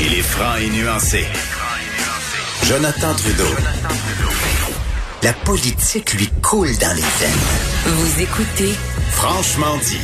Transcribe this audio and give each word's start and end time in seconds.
Il 0.00 0.14
est 0.14 0.22
franc 0.22 0.54
et 0.56 0.70
nuancé. 0.70 1.24
Jonathan 2.62 3.14
Trudeau. 3.14 3.50
La 5.24 5.32
politique 5.32 6.14
lui 6.14 6.28
coule 6.40 6.68
dans 6.80 6.94
les 6.94 7.02
veines. 7.02 7.84
Vous 7.84 8.22
écoutez 8.22 8.74
Franchement 9.10 9.76
dit. 9.82 9.98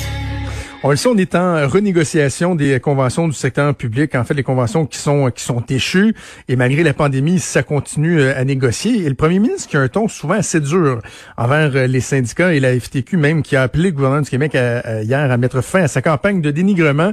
On 0.82 0.90
le 0.90 0.96
sait, 0.96 1.08
on 1.08 1.16
est 1.16 1.36
en 1.36 1.68
renégociation 1.68 2.56
des 2.56 2.80
conventions 2.80 3.28
du 3.28 3.34
secteur 3.34 3.72
public. 3.72 4.16
En 4.16 4.24
fait, 4.24 4.34
les 4.34 4.42
conventions 4.42 4.84
qui 4.84 4.98
sont 4.98 5.30
qui 5.30 5.44
sont 5.44 5.64
échues. 5.68 6.16
Et 6.48 6.56
malgré 6.56 6.82
la 6.82 6.92
pandémie, 6.92 7.38
ça 7.38 7.62
continue 7.62 8.20
euh, 8.20 8.36
à 8.36 8.44
négocier. 8.44 9.04
Et 9.04 9.08
le 9.08 9.14
premier 9.14 9.38
ministre 9.38 9.68
qui 9.68 9.76
a 9.76 9.80
un 9.80 9.88
ton 9.88 10.08
souvent 10.08 10.34
assez 10.34 10.60
dur 10.60 11.02
envers 11.36 11.70
euh, 11.76 11.86
les 11.86 12.00
syndicats 12.00 12.52
et 12.52 12.58
la 12.58 12.78
FTQ 12.78 13.16
même, 13.16 13.42
qui 13.42 13.54
a 13.54 13.62
appelé 13.62 13.90
le 13.90 13.92
gouvernement 13.92 14.22
du 14.22 14.30
Québec 14.30 14.54
hier 14.54 15.30
à 15.30 15.36
mettre 15.36 15.62
fin 15.62 15.84
à 15.84 15.88
sa 15.88 16.02
campagne 16.02 16.40
de 16.40 16.50
dénigrement 16.50 17.12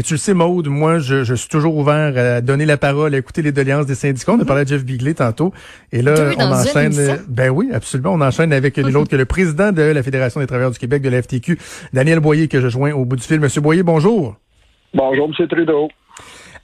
et 0.00 0.02
tu 0.02 0.14
le 0.14 0.18
sais, 0.18 0.32
Maude, 0.32 0.66
moi, 0.68 0.98
je, 0.98 1.24
je, 1.24 1.34
suis 1.34 1.50
toujours 1.50 1.76
ouvert 1.76 2.16
à 2.16 2.40
donner 2.40 2.64
la 2.64 2.78
parole, 2.78 3.14
à 3.14 3.18
écouter 3.18 3.42
les 3.42 3.52
doléances 3.52 3.84
des 3.84 3.94
syndicats. 3.94 4.32
On 4.32 4.40
a 4.40 4.46
parlé 4.46 4.62
à 4.62 4.64
Jeff 4.64 4.82
Bigley 4.82 5.12
tantôt. 5.12 5.52
Et 5.92 6.00
là, 6.00 6.14
on 6.38 6.42
enchaîne. 6.42 6.94
Ben 7.28 7.50
oui, 7.50 7.68
absolument. 7.70 8.14
On 8.14 8.22
enchaîne 8.22 8.54
avec 8.54 8.78
nul 8.78 8.96
autre 8.96 9.10
que 9.10 9.16
le 9.16 9.26
président 9.26 9.72
de 9.72 9.82
la 9.82 10.02
Fédération 10.02 10.40
des 10.40 10.46
travailleurs 10.46 10.70
du 10.70 10.78
Québec, 10.78 11.02
de 11.02 11.10
la 11.10 11.20
FTQ, 11.20 11.58
Daniel 11.92 12.20
Boyer, 12.20 12.48
que 12.48 12.62
je 12.62 12.68
joins 12.68 12.92
au 12.92 13.04
bout 13.04 13.16
du 13.16 13.22
fil. 13.22 13.40
Monsieur 13.40 13.60
Boyer, 13.60 13.82
bonjour. 13.82 14.36
Bonjour, 14.94 15.28
Monsieur 15.28 15.46
Trudeau. 15.46 15.90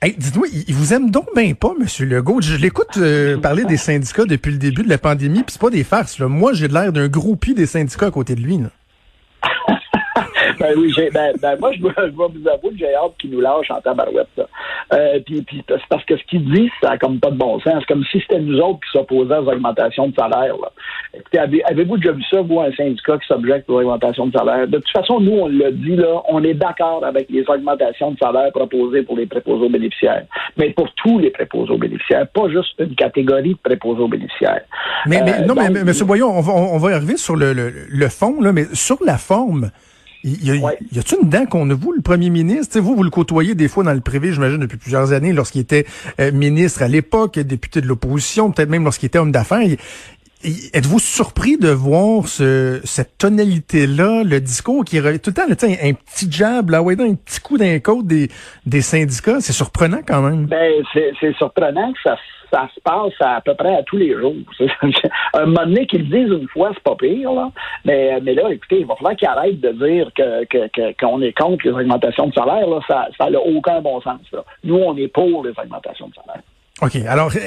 Hey, 0.01 0.15
dites-moi, 0.17 0.47
il 0.67 0.75
vous 0.75 0.95
aime 0.95 1.11
donc 1.11 1.27
bien 1.37 1.53
pas, 1.53 1.75
Monsieur 1.79 2.07
Legault. 2.07 2.41
Je 2.41 2.57
l'écoute 2.57 2.97
euh, 2.97 3.37
parler 3.37 3.67
des 3.67 3.77
syndicats 3.77 4.25
depuis 4.25 4.53
le 4.53 4.59
début 4.59 4.83
de 4.83 4.89
la 4.89 4.97
pandémie, 4.97 5.43
puis 5.43 5.53
c'est 5.53 5.61
pas 5.61 5.69
des 5.69 5.85
farces. 5.85 6.19
Là. 6.19 6.29
Moi, 6.29 6.55
j'ai 6.55 6.69
l'air 6.69 6.91
d'un 6.91 7.09
groupie 7.09 7.53
des 7.53 7.67
syndicats 7.67 8.07
à 8.07 8.11
côté 8.11 8.35
de 8.35 8.41
lui. 8.41 8.57
Là. 8.57 8.71
ben 10.61 10.75
oui, 10.77 10.93
j'ai, 10.95 11.11
ben, 11.11 11.33
ben, 11.41 11.57
moi, 11.59 11.73
je 11.75 11.81
dois 11.81 12.29
vous 12.29 12.49
avouer 12.49 12.71
que 12.71 12.79
j'ai 12.79 12.95
hâte 12.95 13.13
qu'il 13.19 13.31
nous 13.31 13.41
lâche 13.41 13.71
en 13.71 13.81
tabarouette. 13.81 14.29
Ça. 14.37 14.47
Euh, 14.95 15.21
puis, 15.25 15.43
puis 15.43 15.63
c'est 15.67 15.81
parce 15.89 16.05
que 16.05 16.17
ce 16.17 16.25
qu'il 16.25 16.45
dit, 16.51 16.71
ça 16.83 16.91
n'a 16.91 16.99
comme 16.99 17.19
pas 17.19 17.31
de 17.31 17.37
bon 17.37 17.59
sens. 17.61 17.75
C'est 17.81 17.87
comme 17.87 18.05
si 18.11 18.21
c'était 18.21 18.41
nous 18.41 18.59
autres 18.59 18.81
qui 18.81 18.91
s'opposaient 18.93 19.39
aux 19.39 19.49
augmentations 19.49 20.09
de 20.09 20.15
salaire. 20.15 20.55
Là. 20.61 20.71
Écoutez, 21.15 21.39
avez, 21.39 21.65
avez-vous 21.65 21.97
déjà 21.97 22.13
vu 22.13 22.23
ça, 22.31 22.41
vous, 22.41 22.61
un 22.61 22.73
syndicat 22.73 23.19
qui 23.19 23.27
s'objecte 23.27 23.69
aux 23.69 23.81
augmentations 23.81 24.27
de 24.27 24.37
salaire? 24.37 24.69
De 24.69 24.79
toute 24.79 24.91
façon, 24.91 25.21
nous, 25.21 25.33
on 25.33 25.49
l'a 25.49 25.71
dit, 25.71 25.97
là, 25.97 26.23
on 26.29 26.43
est 26.45 26.55
d'accord 26.55 27.05
avec 27.05 27.29
les 27.31 27.45
augmentations 27.49 28.13
de 28.13 28.19
salaire 28.19 28.53
proposées 28.53 29.03
pour 29.03 29.17
les 29.17 29.27
préposés 29.27 29.67
aux 29.67 29.71
bénéficiaires. 29.71 30.25
Mais 30.57 30.71
pour 30.71 30.93
tous 30.95 31.19
les 31.19 31.31
préposés 31.31 31.73
aux 31.73 31.79
bénéficiaires, 31.79 32.27
pas 32.29 32.49
juste 32.49 32.75
une 32.79 32.95
catégorie 32.95 33.55
de 33.55 33.59
préposés 33.63 34.03
aux 34.03 34.09
bénéficiaires. 34.09 34.63
Mais, 35.07 35.21
mais 35.25 35.41
euh, 35.41 35.47
non, 35.47 35.55
mais, 35.55 35.67
M. 35.67 35.93
Boyon, 36.07 36.31
on 36.31 36.41
va, 36.41 36.53
on 36.53 36.79
va 36.79 36.91
y 36.91 36.95
arriver 36.95 37.17
sur 37.17 37.37
le, 37.37 37.53
le, 37.53 37.73
le 37.89 38.09
fond, 38.09 38.41
là, 38.41 38.53
mais 38.53 38.65
sur 38.73 38.99
la 39.05 39.19
forme, 39.19 39.71
y 40.27 40.51
a, 40.51 40.55
y 40.55 40.99
a-t-il 40.99 41.19
une 41.23 41.29
dent 41.29 41.47
qu'on 41.47 41.71
a, 41.71 41.75
vous, 41.75 41.93
le 41.93 42.03
premier 42.03 42.31
ministre? 42.31 42.81
vous, 42.81 42.97
vous 42.97 43.03
le 43.03 43.11
côtoyez 43.11 43.55
des 43.55 43.69
fois 43.69 43.85
dans 43.85 43.93
le 43.93 44.01
privé, 44.01 44.33
j'imagine, 44.33 44.59
depuis 44.59 44.77
plusieurs 44.77 45.13
années, 45.13 45.33
lorsqu'il 45.33 45.61
était 45.61 45.87
euh, 46.21 46.33
ministre 46.33 46.83
à 46.83 46.89
l'époque, 46.89 47.39
député 47.39 47.81
de 47.81 47.87
l'opposition, 47.87 48.51
peut-être 48.51 48.71
même 48.71 48.85
lorsqu'il 48.85 49.07
était 49.07 49.19
homme 49.19 49.33
d'affaires. 49.33 49.67
Êtes-vous 50.47 51.01
surpris 51.01 51.57
de 51.57 51.71
voir 51.71 52.29
ce, 52.29 52.81
cette 52.85 53.19
tonalité-là, 53.19 54.23
le 54.23 54.41
discours 54.41 54.85
qui 54.85 54.97
est 54.97 55.19
tout 55.19 55.31
le 55.31 55.35
temps 55.35 55.67
un, 55.67 55.93
petit 55.93 56.31
jab, 56.31 56.71
là, 56.71 56.83
ouais, 56.83 56.95
un 57.01 57.17
petit 57.17 57.41
coup 57.41 57.59
d'un 57.59 57.81
côte 57.81 58.07
des, 58.07 58.81
syndicats? 58.81 59.41
C'est 59.41 59.53
surprenant 59.53 60.03
quand 60.07 60.23
même. 60.23 60.47
Ben, 60.47 60.85
c'est 60.93 61.35
surprenant 61.37 61.93
que 61.93 61.99
ça 62.53 62.69
se 62.73 62.81
passe 62.81 63.13
à, 63.19 63.41
peu 63.41 63.55
près 63.55 63.75
à 63.75 63.83
tous 63.83 63.97
les 63.97 64.13
jours. 64.13 64.37
un 65.35 65.47
moment 65.47 65.67
donné 65.67 65.85
qu'ils 65.89 66.09
disent 66.09 66.31
une 66.31 66.47
fois, 66.47 66.71
c'est 66.75 66.83
pas 66.85 66.95
pire, 66.95 67.33
là. 67.33 67.51
Mais, 67.85 68.21
là, 68.21 68.49
écoutez, 68.53 68.81
il 68.81 68.87
va 68.87 68.95
falloir 68.95 69.17
qu'ils 69.17 69.27
arrêtent 69.27 69.61
de 69.61 69.73
dire 69.73 70.13
qu'on 71.01 71.23
est 71.23 71.37
contre 71.37 71.67
les 71.67 71.73
augmentations 71.73 72.29
de 72.29 72.35
salaire. 72.35 72.67
Ça 72.87 73.31
n'a 73.31 73.41
aucun 73.41 73.81
bon 73.81 74.01
sens. 74.01 74.21
Nous, 74.63 74.77
on 74.77 74.97
est 74.97 75.09
pour 75.09 75.45
les 75.45 75.53
augmentations 75.59 76.07
de 76.07 76.15
salaire. 76.15 76.43
OK. 76.83 76.97
Alors, 77.09 77.31
euh, 77.35 77.41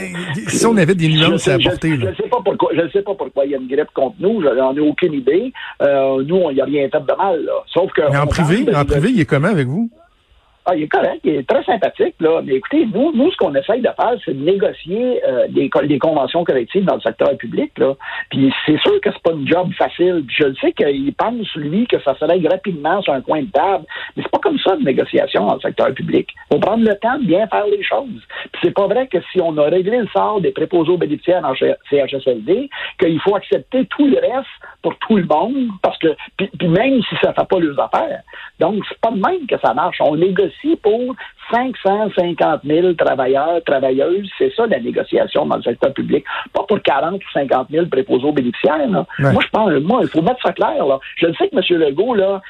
si 0.47 0.66
on 0.66 0.75
avait 0.75 0.95
des 0.95 1.08
nuances 1.08 1.47
à 1.47 1.53
apporter. 1.53 1.95
Je 1.95 2.08
ne 2.08 2.16
sais 2.16 2.30
pas 2.30 2.39
pourquoi. 2.44 2.72
Je 2.75 2.81
ne 2.81 2.89
sais 2.89 3.03
pas 3.03 3.14
pourquoi 3.14 3.45
il 3.45 3.52
y 3.52 3.55
a 3.55 3.58
une 3.58 3.67
grippe 3.67 3.92
contre 3.93 4.15
nous. 4.20 4.42
J'en 4.42 4.76
ai 4.76 4.80
aucune 4.80 5.14
idée. 5.14 5.53
Euh, 5.81 6.23
nous, 6.23 6.49
il 6.49 6.55
n'y 6.55 6.61
a 6.61 6.65
rien 6.65 6.89
fait 6.89 6.99
de 6.99 7.15
mal. 7.15 7.43
Là. 7.45 7.53
Sauf 7.67 7.92
que. 7.92 8.02
Mais 8.09 8.17
en 8.17 8.26
privé, 8.26 8.65
en 8.76 8.86
privé, 8.86 9.09
il 9.11 9.20
est 9.20 9.26
comment 9.26 9.49
avec 9.49 9.67
vous? 9.67 9.89
Ah, 10.69 10.75
il 10.75 10.83
est 10.83 10.87
correct, 10.87 11.21
il 11.23 11.31
est 11.31 11.49
très 11.49 11.63
sympathique, 11.63 12.13
là. 12.19 12.41
Mais 12.43 12.55
écoutez, 12.55 12.85
nous, 12.93 13.11
nous 13.11 13.31
ce 13.31 13.37
qu'on 13.37 13.55
essaye 13.55 13.81
de 13.81 13.89
faire, 13.99 14.13
c'est 14.23 14.35
de 14.35 14.43
négocier 14.43 15.19
euh, 15.25 15.47
des, 15.49 15.67
conventions 15.97 16.43
collectives 16.43 16.85
dans 16.85 16.93
le 16.93 17.02
secteur 17.02 17.35
public, 17.37 17.71
là. 17.80 17.95
Puis 18.30 18.53
c'est 18.67 18.79
sûr 18.81 19.02
que 19.02 19.09
c'est 19.11 19.23
pas 19.23 19.31
un 19.31 19.47
job 19.47 19.71
facile. 19.75 20.23
je 20.29 20.43
le 20.43 20.55
sais 20.61 20.71
qu'il 20.73 21.11
pense, 21.15 21.55
lui, 21.55 21.87
que 21.87 21.99
ça 22.02 22.13
se 22.19 22.23
règle 22.23 22.47
rapidement 22.49 23.02
sur 23.02 23.13
un 23.13 23.21
coin 23.21 23.41
de 23.41 23.49
table. 23.49 23.83
Mais 24.15 24.21
c'est 24.21 24.31
pas 24.31 24.37
comme 24.37 24.59
ça 24.59 24.75
de 24.75 24.83
négociation 24.83 25.47
dans 25.47 25.55
le 25.55 25.59
secteur 25.59 25.91
public. 25.95 26.27
Il 26.52 26.55
faut 26.55 26.59
prendre 26.59 26.83
le 26.83 26.95
temps 26.99 27.17
de 27.17 27.25
bien 27.25 27.47
faire 27.47 27.65
les 27.65 27.81
choses. 27.81 28.21
Puis 28.52 28.61
c'est 28.63 28.75
pas 28.75 28.85
vrai 28.85 29.08
que 29.08 29.17
si 29.31 29.41
on 29.41 29.58
a 29.58 29.63
réglé 29.69 29.97
le 29.97 30.08
sort 30.09 30.39
des 30.39 30.52
préposés 30.52 30.91
aux 30.91 30.97
bénéficiaires 30.97 31.43
en 31.43 31.55
CHSLD, 31.55 32.69
qu'il 32.99 33.19
faut 33.21 33.35
accepter 33.35 33.85
tout 33.85 34.05
le 34.05 34.19
reste 34.19 34.47
pour 34.83 34.95
tout 34.99 35.17
le 35.17 35.25
monde, 35.25 35.69
parce 35.81 35.97
que, 35.97 36.15
puis, 36.37 36.67
même 36.67 37.02
si 37.09 37.15
ça 37.23 37.33
fait 37.33 37.47
pas 37.47 37.59
leurs 37.59 37.79
affaires. 37.79 38.21
Donc, 38.59 38.83
c'est 38.87 38.99
pas 38.99 39.11
de 39.11 39.19
même 39.19 39.47
que 39.47 39.58
ça 39.59 39.73
marche. 39.73 39.97
On 40.02 40.15
négocie 40.15 40.58
pour 40.81 41.15
550 41.52 42.61
000 42.64 42.93
travailleurs, 42.93 43.64
travailleuses. 43.65 44.30
C'est 44.37 44.53
ça 44.55 44.67
la 44.67 44.80
négociation 44.80 45.45
dans 45.45 45.58
le 45.58 45.64
secteur 45.64 45.93
public. 45.93 46.23
Pas 46.53 46.64
pour 46.64 46.81
40 46.81 47.15
ou 47.15 47.31
50 47.33 47.67
000 47.70 47.86
préposés 47.87 48.25
aux 48.25 48.33
bénéficiaires. 48.33 48.87
Moi, 48.87 49.05
je 49.20 49.49
pense, 49.49 49.71
moi, 49.81 49.99
il 50.03 50.09
faut 50.09 50.21
mettre 50.21 50.42
ça 50.42 50.53
clair. 50.53 50.86
Là. 50.86 50.99
Je 51.17 51.27
le 51.27 51.33
sais 51.33 51.49
que 51.49 51.55
M. 51.55 51.80
Legault, 51.80 52.15
là, 52.15 52.42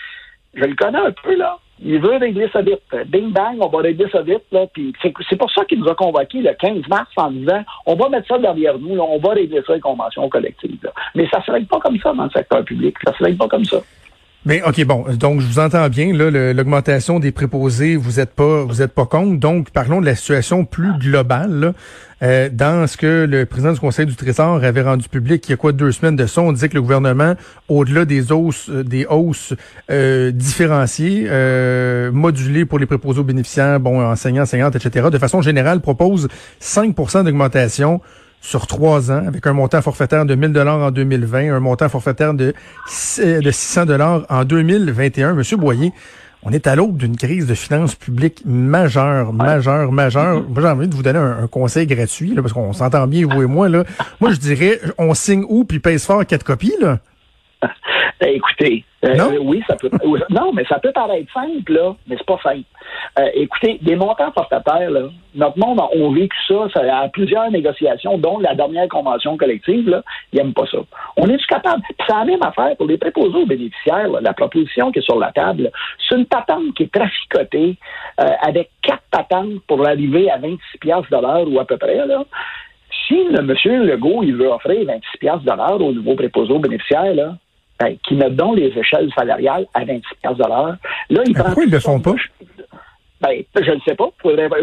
je 0.53 0.63
le 0.63 0.75
connais 0.75 0.99
un 0.99 1.11
peu, 1.23 1.35
là. 1.35 1.57
Il 1.81 1.99
veut 1.99 2.17
régler 2.17 2.49
ça 2.51 2.61
vite. 2.61 2.81
Bing 3.07 3.31
bang, 3.31 3.55
on 3.61 3.69
va 3.69 3.79
régler 3.79 4.09
ça 4.11 4.21
vite. 4.21 4.43
Là. 4.51 4.65
Puis 4.73 4.93
c'est 5.01 5.37
pour 5.37 5.49
ça 5.51 5.63
qu'il 5.63 5.79
nous 5.79 5.87
a 5.87 5.95
convoqués 5.95 6.41
le 6.41 6.53
15 6.53 6.87
mars 6.89 7.09
en 7.15 7.31
disant 7.31 7.63
on 7.85 7.95
va 7.95 8.09
mettre 8.09 8.27
ça 8.27 8.37
derrière 8.37 8.77
nous, 8.77 8.95
là, 8.95 9.03
on 9.03 9.17
va 9.17 9.29
régler 9.29 9.61
ça 9.65 9.75
les 9.75 9.79
conventions 9.79 10.27
collectives. 10.27 10.79
Là. 10.83 10.91
Mais 11.15 11.27
ça 11.29 11.39
ne 11.39 11.43
se 11.43 11.51
règle 11.51 11.67
pas 11.67 11.79
comme 11.79 11.97
ça 11.99 12.13
dans 12.13 12.25
le 12.25 12.29
secteur 12.31 12.65
public. 12.65 12.97
Ça 13.05 13.11
ne 13.11 13.15
se 13.15 13.23
règle 13.23 13.37
pas 13.37 13.47
comme 13.47 13.63
ça. 13.63 13.77
Mais 14.45 14.61
OK, 14.65 14.85
bon, 14.85 15.05
donc 15.15 15.41
je 15.41 15.45
vous 15.45 15.59
entends 15.59 15.89
bien, 15.89 16.13
là, 16.13 16.53
l'augmentation 16.53 17.19
des 17.19 17.33
préposés, 17.33 17.97
vous 17.97 18.21
êtes 18.21 18.31
pas 18.31 18.63
vous 18.63 18.81
êtes 18.81 18.93
pas 18.93 19.05
contre. 19.05 19.37
Donc, 19.37 19.69
parlons 19.71 19.99
de 19.99 20.05
la 20.05 20.15
situation 20.15 20.63
plus 20.63 20.97
globale. 20.97 21.73
Euh, 22.21 22.49
dans 22.51 22.85
ce 22.87 22.97
que 22.97 23.25
le 23.29 23.45
président 23.45 23.71
du 23.71 23.79
Conseil 23.79 24.05
du 24.05 24.15
Trésor 24.15 24.63
avait 24.63 24.81
rendu 24.81 25.07
public 25.07 25.47
il 25.47 25.51
y 25.51 25.53
a 25.53 25.57
quoi 25.57 25.71
deux 25.71 25.93
semaines 25.93 26.17
de 26.17 26.25
ça, 26.25 26.41
on 26.41 26.51
disait 26.51 26.67
que 26.67 26.73
le 26.73 26.81
gouvernement, 26.81 27.35
au-delà 27.69 28.03
des 28.03 28.31
hausses, 28.31 28.69
euh, 28.69 28.83
des 28.83 29.05
hausses 29.05 29.53
euh, 29.89 30.31
différenciées, 30.31 31.27
euh, 31.29 32.11
modulées 32.11 32.65
pour 32.65 32.79
les 32.79 32.85
préposés 32.85 33.19
aux 33.19 33.23
bénéficiaires, 33.23 33.79
bon, 33.79 34.01
enseignants, 34.01 34.43
enseignantes, 34.43 34.75
etc., 34.75 35.07
de 35.11 35.17
façon 35.17 35.41
générale, 35.41 35.79
propose 35.79 36.27
5% 36.61 37.23
d'augmentation 37.23 38.01
sur 38.41 38.67
trois 38.67 39.11
ans, 39.11 39.27
avec 39.27 39.45
un 39.47 39.53
montant 39.53 39.81
forfaitaire 39.81 40.25
de 40.25 40.35
1000 40.35 40.53
dollars 40.53 40.79
en 40.79 40.91
2020, 40.91 41.53
un 41.53 41.59
montant 41.59 41.89
forfaitaire 41.89 42.33
de, 42.33 42.53
de 43.19 43.51
600 43.51 43.85
dollars 43.85 44.25
en 44.29 44.45
2021. 44.45 45.33
Monsieur 45.33 45.57
Boyer, 45.57 45.91
on 46.43 46.51
est 46.51 46.67
à 46.67 46.75
l'aube 46.75 46.97
d'une 46.97 47.17
crise 47.17 47.47
de 47.47 47.53
finances 47.53 47.95
publiques 47.95 48.43
majeure, 48.45 49.33
majeure, 49.33 49.91
majeure. 49.91 50.43
Moi, 50.47 50.61
j'ai 50.61 50.67
envie 50.67 50.87
de 50.87 50.95
vous 50.95 51.03
donner 51.03 51.19
un, 51.19 51.47
conseil 51.47 51.85
gratuit, 51.85 52.33
là, 52.33 52.41
parce 52.41 52.53
qu'on 52.53 52.71
s'entend 52.71 53.07
bien, 53.07 53.27
vous 53.27 53.41
et 53.41 53.45
moi. 53.45 53.67
Là. 53.67 53.83
Moi, 54.21 54.31
je 54.31 54.37
dirais, 54.37 54.79
on 54.97 55.13
signe 55.13 55.45
où, 55.47 55.65
puis 55.65 55.79
pèse 55.79 56.05
fort 56.05 56.25
quatre 56.25 56.45
copies, 56.45 56.75
là? 56.79 56.99
Ben, 58.19 58.35
écoutez, 58.35 58.83
euh, 59.05 59.15
non? 59.15 59.31
oui, 59.41 59.63
ça 59.65 59.77
peut. 59.77 59.89
non, 60.29 60.51
mais 60.51 60.65
ça 60.65 60.77
peut 60.79 60.91
paraître 60.91 61.31
simple, 61.31 61.71
là, 61.71 61.95
mais 62.05 62.17
c'est 62.17 62.25
pas 62.25 62.39
simple. 62.43 62.65
Euh, 63.17 63.29
écoutez, 63.33 63.79
des 63.81 63.95
montants 63.95 64.31
forfaitaires, 64.33 64.91
là, 64.91 65.03
notre 65.35 65.57
monde 65.57 65.79
a, 65.79 65.87
vécu 66.13 66.35
ça, 66.45 66.67
ça 66.73 66.81
a 66.81 67.07
plusieurs 67.07 67.49
négociations, 67.49 68.17
dont 68.17 68.39
la 68.39 68.55
dernière 68.55 68.89
convention 68.89 69.37
collective, 69.37 69.89
là, 69.89 70.03
ils 70.33 70.37
n'aiment 70.37 70.53
pas 70.53 70.65
ça. 70.69 70.79
On 71.15 71.27
est-tu 71.27 71.45
capable? 71.45 71.81
Puis 71.83 71.95
c'est 72.05 72.13
la 72.13 72.25
même 72.25 72.43
affaire 72.43 72.75
pour 72.75 72.87
les 72.87 72.97
préposés 72.97 73.37
aux 73.37 73.45
bénéficiaires, 73.45 74.09
la 74.09 74.33
proposition 74.33 74.91
qui 74.91 74.99
est 74.99 75.03
sur 75.03 75.17
la 75.17 75.31
table, 75.31 75.71
c'est 76.07 76.15
une 76.15 76.25
patente 76.25 76.73
qui 76.75 76.83
est 76.83 76.91
traficotée 76.91 77.77
euh, 78.19 78.31
avec 78.41 78.69
quatre 78.81 79.03
patentes 79.11 79.61
pour 79.65 79.87
arriver 79.87 80.29
à 80.29 80.39
26 80.39 80.77
piastres 80.79 81.09
de 81.09 81.21
l'heure 81.21 81.49
ou 81.49 81.57
à 81.57 81.65
peu 81.65 81.77
près, 81.77 82.05
là. 82.05 82.25
Si 83.07 83.23
le 83.23 83.41
monsieur 83.41 83.85
Legault, 83.85 84.23
il 84.23 84.35
veut 84.35 84.49
offrir 84.49 84.85
26 84.85 85.17
piastres 85.19 85.45
de 85.45 85.51
l'heure 85.51 85.81
aux 85.81 85.93
nouveaux 85.93 86.15
préposés 86.15 86.51
aux 86.51 86.59
bénéficiaires, 86.59 87.13
là, 87.15 87.35
ben, 87.79 87.95
qui 88.03 88.15
mettent 88.15 88.35
donc 88.35 88.57
les 88.57 88.77
échelles 88.77 89.09
salariales 89.17 89.65
à 89.73 89.85
26 89.85 90.01
de 90.23 90.47
l'heure. 90.47 90.75
Là, 91.09 91.21
ils 91.25 91.33
Pourquoi 91.33 91.63
ils 91.63 91.71
le 91.71 91.79
font 91.79 91.99
pas? 91.99 92.15
Ben, 93.21 93.43
je 93.55 93.71
ne 93.71 93.79
sais 93.81 93.95
pas. 93.95 94.09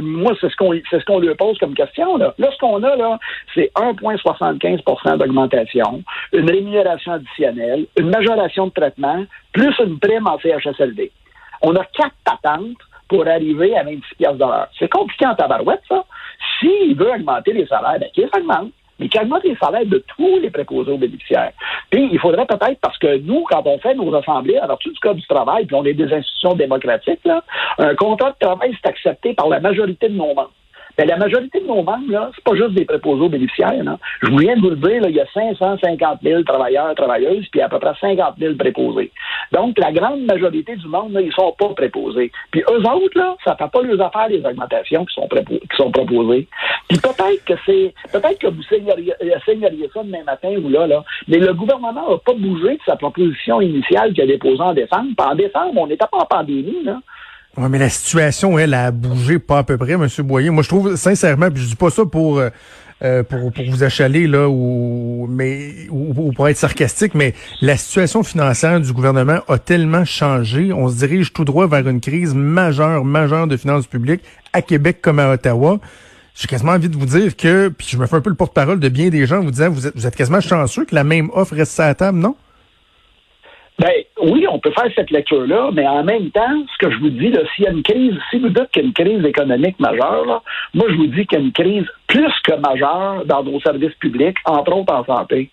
Moi, 0.00 0.32
c'est 0.40 0.50
ce 0.50 0.56
qu'on 0.56 0.72
c'est 0.90 1.00
ce 1.00 1.04
qu'on 1.04 1.18
lui 1.18 1.34
pose 1.34 1.58
comme 1.58 1.74
question. 1.74 2.16
Là, 2.16 2.34
là 2.38 2.48
ce 2.52 2.58
qu'on 2.58 2.82
a, 2.82 2.96
là, 2.96 3.18
c'est 3.54 3.70
1,75% 3.76 5.18
d'augmentation, 5.18 6.02
une 6.32 6.50
rémunération 6.50 7.12
additionnelle, 7.12 7.86
une 7.98 8.08
majoration 8.08 8.68
de 8.68 8.72
traitement, 8.72 9.24
plus 9.52 9.74
une 9.78 9.98
prime 9.98 10.26
en 10.26 10.38
CHSLD. 10.38 11.10
On 11.62 11.74
a 11.76 11.84
quatre 11.84 12.14
patentes 12.24 12.78
pour 13.08 13.26
arriver 13.26 13.76
à 13.76 13.84
26 13.84 14.00
de 14.18 14.38
l'heure. 14.38 14.68
C'est 14.78 14.90
compliqué 14.90 15.26
en 15.26 15.34
tabarouette, 15.34 15.82
ça. 15.88 16.04
S'il 16.58 16.96
veut 16.96 17.10
augmenter 17.10 17.52
les 17.52 17.66
salaires, 17.66 17.98
ben, 18.00 18.08
qu'il 18.14 18.28
augmente 18.34 18.72
mais 18.98 19.08
qui 19.08 19.18
augmente 19.18 19.44
les 19.44 19.56
salaires 19.56 19.86
de 19.86 20.02
tous 20.16 20.38
les 20.38 20.50
préposés 20.50 20.92
aux 20.92 20.98
bénéficiaires. 20.98 21.52
Puis, 21.90 22.08
il 22.10 22.18
faudrait 22.18 22.46
peut-être, 22.46 22.80
parce 22.80 22.98
que 22.98 23.18
nous, 23.18 23.44
quand 23.50 23.62
on 23.66 23.78
fait 23.78 23.94
nos 23.94 24.14
assemblées, 24.14 24.58
à 24.58 24.66
vertu 24.66 24.90
du 24.90 24.98
Code 24.98 25.16
du 25.16 25.26
travail, 25.26 25.66
puis 25.66 25.76
on 25.76 25.84
est 25.84 25.94
des 25.94 26.12
institutions 26.12 26.54
démocratiques, 26.54 27.24
là, 27.24 27.42
un 27.78 27.94
contrat 27.94 28.30
de 28.30 28.36
travail, 28.46 28.76
c'est 28.80 28.88
accepté 28.88 29.34
par 29.34 29.48
la 29.48 29.60
majorité 29.60 30.08
de 30.08 30.14
nos 30.14 30.34
membres. 30.34 30.52
Ben, 30.96 31.06
la 31.06 31.16
majorité 31.18 31.60
de 31.60 31.66
nos 31.66 31.82
membres, 31.82 32.10
là, 32.10 32.30
c'est 32.34 32.44
pas 32.44 32.56
juste 32.56 32.72
des 32.72 32.86
préposés 32.86 33.22
aux 33.22 33.28
bénéficiaires. 33.28 33.72
Je 34.22 34.30
vous 34.30 34.38
viens 34.38 34.56
de 34.56 34.60
vous 34.62 34.70
le 34.70 34.76
dire, 34.76 35.02
là, 35.02 35.08
il 35.10 35.16
y 35.16 35.20
a 35.20 35.26
550 35.26 36.20
000 36.22 36.42
travailleurs, 36.42 36.94
travailleuses, 36.94 37.46
puis 37.50 37.60
à 37.60 37.68
peu 37.68 37.78
près 37.78 37.92
50 38.00 38.34
000 38.38 38.54
préposés. 38.54 39.12
Donc, 39.52 39.78
la 39.78 39.92
grande 39.92 40.22
majorité 40.22 40.74
du 40.76 40.88
monde, 40.88 41.12
là, 41.12 41.20
ils 41.20 41.32
sont 41.32 41.54
pas 41.58 41.68
préposés. 41.74 42.32
Puis 42.50 42.62
eux 42.70 42.80
autres, 42.80 43.18
là, 43.18 43.36
ça 43.44 43.56
fait 43.56 43.70
pas 43.70 43.82
leurs 43.82 44.00
affaires, 44.00 44.28
les 44.28 44.44
augmentations 44.44 45.04
qui 45.04 45.14
sont, 45.14 45.28
qui 45.28 45.76
sont 45.76 45.90
proposées. 45.90 46.48
Puis 46.88 46.98
peut-être 46.98 47.44
que 47.44 47.54
c'est, 47.66 47.92
peut-être 48.12 48.38
que 48.38 48.46
vous 48.46 48.62
signeriez, 48.62 49.12
euh, 49.22 49.38
ça 49.44 50.02
demain 50.02 50.24
matin 50.24 50.54
ou 50.62 50.68
là, 50.68 50.86
là, 50.86 51.04
mais 51.28 51.38
le 51.38 51.52
gouvernement 51.52 51.92
n'a 51.92 52.18
pas 52.24 52.34
bougé 52.34 52.74
de 52.74 52.80
sa 52.86 52.96
proposition 52.96 53.60
initiale 53.60 54.12
qu'il 54.12 54.22
a 54.22 54.26
déposée 54.26 54.62
en 54.62 54.72
décembre. 54.72 55.10
Puis 55.16 55.26
en 55.26 55.34
décembre, 55.34 55.80
on 55.80 55.86
n'était 55.86 56.06
pas 56.10 56.18
en 56.18 56.26
pandémie, 56.26 56.84
là. 56.84 57.00
Oui, 57.58 57.68
mais 57.70 57.78
la 57.78 57.88
situation, 57.88 58.58
elle, 58.58 58.74
a 58.74 58.90
bougé 58.90 59.38
pas 59.38 59.58
à 59.58 59.62
peu 59.62 59.78
près, 59.78 59.92
M. 59.92 60.06
Boyer. 60.24 60.50
Moi, 60.50 60.62
je 60.62 60.68
trouve, 60.68 60.96
sincèrement, 60.96 61.50
puis 61.50 61.62
je 61.62 61.68
dis 61.68 61.76
pas 61.76 61.88
ça 61.88 62.04
pour, 62.04 62.38
euh, 62.38 62.50
euh, 63.02 63.22
pour, 63.22 63.50
pour 63.50 63.64
vous 63.70 63.82
achaler, 63.82 64.26
là, 64.26 64.46
ou, 64.46 65.26
mais, 65.30 65.86
ou, 65.90 66.32
pour 66.32 66.48
être 66.48 66.58
sarcastique, 66.58 67.14
mais 67.14 67.32
la 67.62 67.78
situation 67.78 68.22
financière 68.22 68.78
du 68.78 68.92
gouvernement 68.92 69.40
a 69.48 69.58
tellement 69.58 70.04
changé. 70.04 70.70
On 70.72 70.90
se 70.90 70.96
dirige 70.96 71.32
tout 71.32 71.46
droit 71.46 71.66
vers 71.66 71.88
une 71.88 72.00
crise 72.00 72.34
majeure, 72.34 73.06
majeure 73.06 73.46
de 73.46 73.56
finances 73.56 73.86
publiques 73.86 74.22
à 74.52 74.60
Québec 74.60 74.98
comme 75.00 75.18
à 75.18 75.30
Ottawa. 75.32 75.78
J'ai 76.34 76.48
quasiment 76.48 76.72
envie 76.72 76.90
de 76.90 76.96
vous 76.96 77.06
dire 77.06 77.34
que, 77.36 77.68
puis 77.68 77.86
je 77.90 77.96
me 77.96 78.06
fais 78.06 78.16
un 78.16 78.20
peu 78.20 78.28
le 78.28 78.36
porte-parole 78.36 78.80
de 78.80 78.88
bien 78.90 79.08
des 79.08 79.26
gens, 79.26 79.40
vous 79.40 79.50
disant, 79.50 79.70
vous 79.70 79.86
êtes, 79.86 79.96
vous 79.96 80.06
êtes 80.06 80.14
quasiment 80.14 80.42
chanceux 80.42 80.84
que 80.84 80.94
la 80.94 81.04
même 81.04 81.30
offre 81.32 81.54
reste 81.54 81.80
à 81.80 81.86
la 81.86 81.94
table, 81.94 82.18
non? 82.18 82.36
Ben 83.78 83.92
oui, 84.22 84.46
on 84.50 84.58
peut 84.58 84.70
faire 84.70 84.90
cette 84.94 85.10
lecture-là, 85.10 85.70
mais 85.72 85.86
en 85.86 86.02
même 86.02 86.30
temps, 86.30 86.64
ce 86.72 86.86
que 86.86 86.90
je 86.90 86.98
vous 86.98 87.10
dis, 87.10 87.32
s'il 87.54 87.64
y 87.64 87.68
a 87.68 87.72
une 87.72 87.82
crise, 87.82 88.14
si 88.30 88.38
vous 88.38 88.48
dites 88.48 88.70
qu'il 88.72 88.82
y 88.82 88.86
a 88.86 88.88
une 88.88 88.94
crise 88.94 89.24
économique 89.24 89.78
majeure, 89.78 90.24
là, 90.24 90.42
moi 90.72 90.86
je 90.88 90.94
vous 90.94 91.06
dis 91.08 91.26
qu'il 91.26 91.38
y 91.38 91.42
a 91.42 91.44
une 91.44 91.52
crise 91.52 91.86
plus 92.06 92.32
que 92.44 92.54
majeure 92.54 93.24
dans 93.26 93.42
nos 93.42 93.60
services 93.60 93.94
publics, 94.00 94.38
entre 94.46 94.74
autres 94.74 94.94
en 94.94 95.04
santé. 95.04 95.50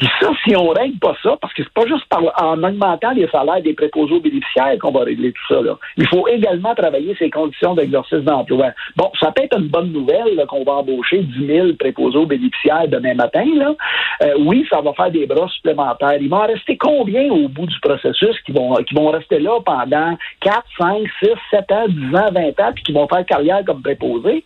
Puis 0.00 0.08
ça, 0.18 0.30
si 0.42 0.56
on 0.56 0.68
règle 0.70 0.98
pas 0.98 1.14
ça, 1.22 1.36
parce 1.38 1.52
que 1.52 1.62
c'est 1.62 1.74
pas 1.74 1.86
juste 1.86 2.06
par, 2.08 2.22
en 2.42 2.62
augmentant 2.64 3.10
les 3.10 3.28
salaires 3.28 3.60
des 3.60 3.74
préposés 3.74 4.18
bénéficiaires 4.18 4.78
qu'on 4.80 4.92
va 4.92 5.00
régler 5.00 5.30
tout 5.32 5.54
ça. 5.54 5.60
Là. 5.60 5.76
Il 5.98 6.06
faut 6.08 6.26
également 6.26 6.74
travailler 6.74 7.14
ces 7.18 7.28
conditions 7.28 7.74
d'exercice 7.74 8.20
d'emploi. 8.20 8.70
Bon, 8.96 9.12
ça 9.20 9.30
peut 9.30 9.42
être 9.42 9.58
une 9.58 9.68
bonne 9.68 9.92
nouvelle 9.92 10.42
qu'on 10.48 10.64
va 10.64 10.76
embaucher 10.76 11.18
10 11.18 11.46
000 11.46 11.68
préposés 11.78 12.24
bénéficiaires 12.24 12.88
demain 12.88 13.12
matin. 13.12 13.44
Là. 13.54 13.74
Euh, 14.22 14.34
oui, 14.38 14.66
ça 14.70 14.80
va 14.80 14.94
faire 14.94 15.10
des 15.10 15.26
bras 15.26 15.48
supplémentaires. 15.48 16.16
Il 16.18 16.30
va 16.30 16.38
en 16.38 16.46
rester 16.46 16.78
combien 16.78 17.30
au 17.30 17.48
bout 17.48 17.66
du 17.66 17.78
processus 17.80 18.40
qui 18.46 18.52
vont, 18.52 18.72
qui 18.76 18.94
vont 18.94 19.10
rester 19.10 19.38
là 19.38 19.60
pendant 19.66 20.16
4, 20.40 20.64
5, 20.78 21.02
6, 21.22 21.28
7 21.50 21.72
ans, 21.72 21.84
10 21.88 22.16
ans, 22.16 22.32
20 22.32 22.60
ans, 22.60 22.72
puis 22.74 22.84
qui 22.84 22.92
vont 22.92 23.06
faire 23.06 23.26
carrière 23.26 23.62
comme 23.66 23.82
préposés? 23.82 24.44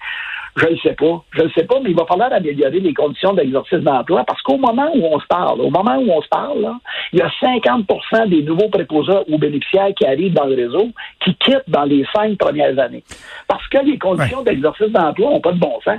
Je 0.57 0.69
ne 0.69 0.77
sais 0.77 0.95
pas. 0.95 1.25
Je 1.33 1.43
ne 1.43 1.49
sais 1.51 1.65
pas, 1.65 1.81
mais 1.83 1.91
il 1.91 1.97
va 1.97 2.07
falloir 2.07 2.33
améliorer 2.33 2.79
les 2.79 2.95
conditions 2.95 3.33
d'exercice 3.33 3.81
d'emploi 3.81 4.25
parce 4.25 4.41
qu'au 4.43 4.57
moment 4.57 4.89
où 4.95 5.05
on 5.05 5.19
se 5.19 5.27
parle, 5.27 5.61
au 5.61 5.71
moment 5.71 5.97
où 5.97 6.11
on 6.11 6.23
se 6.23 6.29
parle, 6.29 6.75
il 7.13 7.19
y 7.19 7.23
a 7.23 7.29
50% 7.43 8.29
des 8.29 8.43
nouveaux 8.43 8.69
préposés 8.69 9.19
ou 9.29 9.39
bénéficiaires 9.39 9.93
qui 9.97 10.07
arrivent 10.07 10.35
dans 10.35 10.47
le 10.47 10.55
réseau 10.55 10.91
qui 11.25 11.35
quittent 11.37 11.69
dans 11.69 11.85
les 11.85 12.07
cinq 12.15 12.39
premières 12.39 12.79
années. 12.79 13.03
Parce 13.49 13.67
que 13.69 13.79
les 13.79 13.99
conditions 13.99 14.43
d'exercice 14.43 14.91
d'emploi 14.91 15.31
n'ont 15.31 15.41
pas 15.41 15.53
de 15.53 15.59
bon 15.59 15.81
sens. 15.85 15.99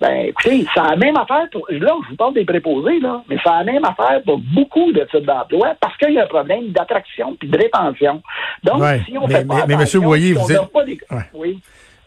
Ben, 0.00 0.26
écoutez, 0.28 0.64
a 0.76 0.90
la 0.90 0.96
même 0.96 1.16
affaire 1.16 1.48
pour, 1.50 1.66
là, 1.70 1.92
je 2.04 2.10
vous 2.10 2.16
parle 2.16 2.34
des 2.34 2.44
préposés, 2.44 3.00
là, 3.00 3.20
mais 3.28 3.36
ça 3.42 3.54
a 3.54 3.64
la 3.64 3.72
même 3.72 3.84
affaire 3.84 4.22
pour 4.24 4.38
beaucoup 4.38 4.92
de 4.92 5.00
types 5.10 5.26
d'emplois 5.26 5.74
parce 5.80 5.96
qu'il 5.96 6.12
y 6.12 6.20
a 6.20 6.24
un 6.24 6.26
problème 6.28 6.68
d'attraction 6.68 7.36
puis 7.38 7.48
de 7.48 7.58
rétention. 7.58 8.22
Donc, 8.62 8.80
si 9.06 9.18
on 9.18 9.26
fait 9.26 9.44
pas 9.44 9.66
mais, 9.66 9.76
monsieur 9.76 9.98
Boyer, 9.98 10.34
vous 10.34 10.52
êtes... 10.52 10.72
Pas 10.72 10.84
des... 10.84 11.00
Oui 11.34 11.58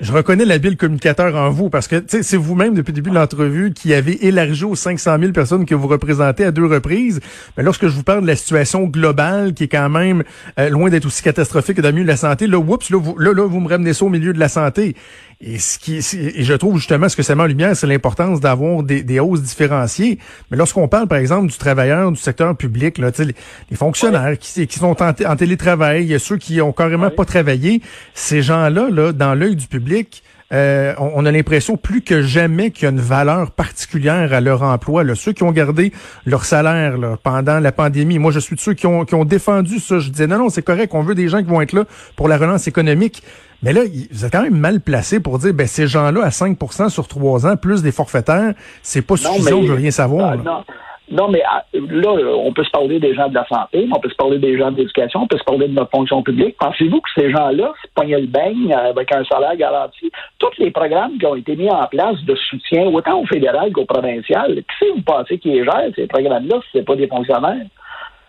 je 0.02 0.12
reconnais 0.12 0.46
l'habile 0.46 0.78
communicateur 0.78 1.36
en 1.36 1.52
vous 1.52 1.70
parce 1.70 1.88
que 1.88 2.04
c'est 2.08 2.36
vous-même 2.36 2.74
depuis 2.74 2.92
le 2.92 2.96
début 2.96 3.12
de 3.12 3.16
l'entrevue 3.16 3.72
qui 3.72 3.94
avez 3.94 4.26
élargi 4.26 4.66
aux 4.66 4.76
500 4.76 5.20
000 5.20 5.32
personnes 5.32 5.66
que 5.66 5.76
vous 5.76 5.88
représentez 5.88 6.44
à 6.44 6.52
deux 6.52 6.66
reprises. 6.66 7.20
Mais 7.56 7.62
lorsque 7.62 7.88
je 7.88 7.96
vous 7.96 8.04
parle 8.04 8.24
de 8.24 8.28
la 8.28 8.36
situation 8.36 8.86
globale 8.86 9.54
qui 9.54 9.66
est 9.66 9.68
quand 9.68 9.90
même 9.90 10.24
euh, 10.60 10.70
loin 10.70 10.90
d'être 10.90 11.06
aussi 11.06 11.22
catastrophique 11.22 11.78
que 11.78 11.82
dans 11.82 11.90
le 11.90 11.94
milieu 11.94 12.06
de 12.06 12.12
la 12.12 12.18
santé, 12.18 12.48
là, 12.48 12.58
oups, 12.58 12.90
là, 12.90 12.98
vous, 12.98 13.16
là, 13.20 13.32
là, 13.32 13.46
vous 13.48 13.60
me 13.60 13.70
ramenez 13.70 13.94
ça 13.94 14.06
au 14.06 14.10
milieu 14.10 14.34
de 14.34 14.40
la 14.40 14.50
santé. 14.50 14.96
Et 15.44 15.58
ce 15.58 15.80
qui 15.80 15.98
et 15.98 16.44
je 16.44 16.54
trouve 16.54 16.78
justement 16.78 17.10
ce 17.10 17.16
que 17.16 17.24
ça 17.24 17.34
met 17.34 17.42
en 17.42 17.48
lumière, 17.48 17.76
c'est 17.76 17.88
l'importance 17.88 18.40
d'avoir 18.40 18.84
des, 18.84 19.02
des, 19.02 19.20
hausses 19.20 19.42
différenciées. 19.42 20.20
Mais 20.52 20.58
lorsqu'on 20.58 20.88
parle, 20.88 21.08
par 21.08 21.18
exemple, 21.18 21.48
du 21.48 21.58
travailleur 21.58 22.12
du 22.12 22.20
secteur 22.20 22.56
public, 22.56 23.00
là, 23.00 23.10
les, 23.18 23.34
les 23.72 23.78
fonctionnaires 23.78 24.38
qui, 24.38 24.68
qui 24.68 24.80
sont 24.80 24.96
en, 25.02 25.36
télétravail, 25.36 26.20
ceux 26.20 26.38
qui 26.38 26.62
ont 26.62 26.72
carrément 26.72 27.10
pas 27.10 27.26
travaillé, 27.26 27.82
ces 28.14 28.44
gens-là, 28.44 28.90
là, 28.92 29.14
dans 29.14 29.34
l'œil 29.34 29.56
du 29.56 29.66
public, 29.66 30.24
euh, 30.54 30.94
on, 30.98 31.26
a 31.26 31.32
l'impression 31.32 31.78
plus 31.78 32.02
que 32.02 32.22
jamais 32.22 32.72
qu'il 32.72 32.84
y 32.84 32.86
a 32.88 32.90
une 32.90 33.00
valeur 33.00 33.52
particulière 33.52 34.34
à 34.34 34.42
leur 34.42 34.64
emploi. 34.64 35.04
Là. 35.04 35.16
Ceux 35.16 35.32
qui 35.32 35.44
ont 35.44 35.52
gardé 35.52 35.94
leur 36.26 36.44
salaire 36.44 36.98
là, 36.98 37.18
pendant 37.22 37.60
la 37.60 37.72
pandémie, 37.72 38.20
moi 38.20 38.32
je 38.32 38.40
suis 38.40 38.56
de 38.56 38.62
ceux 38.62 38.74
qui 38.74 38.86
ont, 38.86 39.06
qui 39.06 39.16
ont 39.16 39.24
défendu 39.24 39.80
ça. 39.80 40.00
Je 40.00 40.10
disais 40.10 40.28
non, 40.28 40.38
non, 40.38 40.50
c'est 40.50 40.62
correct, 40.62 40.94
on 40.94 41.04
veut 41.04 41.16
des 41.16 41.30
gens 41.30 41.40
qui 41.40 41.50
vont 41.50 41.62
être 41.62 41.74
là 41.74 41.86
pour 42.16 42.28
la 42.28 42.38
relance 42.38 42.68
économique. 42.68 43.24
Mais 43.64 43.74
là, 43.74 43.82
vous 44.12 44.26
êtes 44.26 44.32
quand 44.32 44.42
même 44.42 44.58
mal 44.58 44.82
placé 44.82 45.20
pour 45.20 45.38
dire, 45.38 45.54
ben 45.54 45.68
ces 45.68 45.88
gens-là 45.88 46.24
à 46.24 46.30
5% 46.30 46.90
sur 46.90 47.08
trois 47.08 47.46
ans, 47.46 47.56
plus 47.56 47.84
des 47.84 47.92
forfaitaires, 47.92 48.54
c'est 48.82 49.04
pas 49.04 49.18
suffisant, 49.18 49.62
je 49.62 49.68
veux 49.68 49.76
rien 49.76 49.92
savoir. 49.92 50.36
Ah, 50.46 50.64
non, 51.12 51.28
mais 51.28 51.44
ah, 51.46 51.66
là, 51.74 52.10
on 52.38 52.54
peut 52.54 52.64
se 52.64 52.70
parler 52.70 53.00
des 53.00 53.14
gens 53.14 53.28
de 53.28 53.36
la 53.36 53.46
santé, 53.48 53.88
on 53.94 54.00
peut 54.00 54.10
se 54.10 54.16
parler 54.16 54.40
des 54.40 54.58
gens 54.58 54.72
de 54.72 54.78
l'éducation, 54.78 55.24
on 55.24 55.28
peut 55.28 55.38
se 55.38 55.44
parler 55.44 55.68
de 55.68 55.74
notre 55.74 55.92
fonction 55.92 56.24
publique. 56.24 56.56
Pensez-vous 56.58 57.02
que 57.02 57.10
ces 57.16 57.30
gens-là 57.32 57.74
se 57.84 57.88
pognaient 57.94 58.22
le 58.22 58.28
beigne 58.28 58.74
avec 58.74 59.14
un 59.14 59.24
salaire 59.26 59.56
garanti? 59.58 60.10
Tous 60.40 60.58
les 60.58 60.72
programmes 60.72 61.18
qui 61.18 61.26
ont 61.26 61.36
été 61.36 61.56
mis 61.58 61.70
en 61.70 61.86
place 61.88 62.22
de 62.24 62.36
soutien, 62.36 62.86
autant 62.86 63.20
au 63.20 63.26
fédéral 63.26 63.74
qu'au 63.74 63.86
provincial, 63.86 64.56
qui 64.56 64.64
c'est 64.80 64.90
vous 64.90 65.02
pensez 65.02 65.38
qui 65.38 65.52
les 65.52 65.66
gère, 65.66 65.90
ces 65.96 66.08
programmes-là, 66.08 66.60
si 66.72 66.80
ce 66.80 66.84
pas 66.84 66.96
des 66.96 67.08
fonctionnaires? 67.08 67.66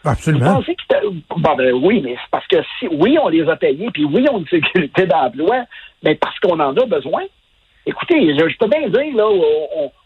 Absolument. 0.04 0.46
Vous 0.46 0.54
pensez 0.56 0.76
bon, 1.36 1.54
ben, 1.56 1.72
oui, 1.74 2.00
mais 2.04 2.14
c'est 2.14 2.30
parce 2.32 2.46
que 2.48 2.56
si, 2.78 2.88
oui, 2.88 3.16
on 3.22 3.28
les 3.28 3.48
a 3.48 3.54
payés, 3.54 3.88
puis 3.92 4.04
oui, 4.04 4.26
on 4.28 4.36
a 4.36 4.40
une 4.40 4.48
sécurité 4.48 5.06
d'emploi, 5.06 5.64
mais 6.02 6.16
parce 6.16 6.38
qu'on 6.40 6.58
en 6.58 6.76
a 6.76 6.86
besoin. 6.86 7.22
Écoutez, 7.84 8.34
je, 8.34 8.58
peux 8.58 8.68
bien 8.68 8.88
dire, 8.88 9.16
là, 9.16 9.28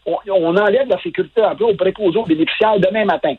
on, 0.05 0.57
enlève 0.57 0.87
la 0.87 0.99
sécurité 1.01 1.41
d'emploi 1.41 1.69
aux 1.69 1.75
préposés 1.75 2.17
aux 2.17 2.25
bénéficiaires 2.25 2.79
demain 2.79 3.05
matin. 3.05 3.35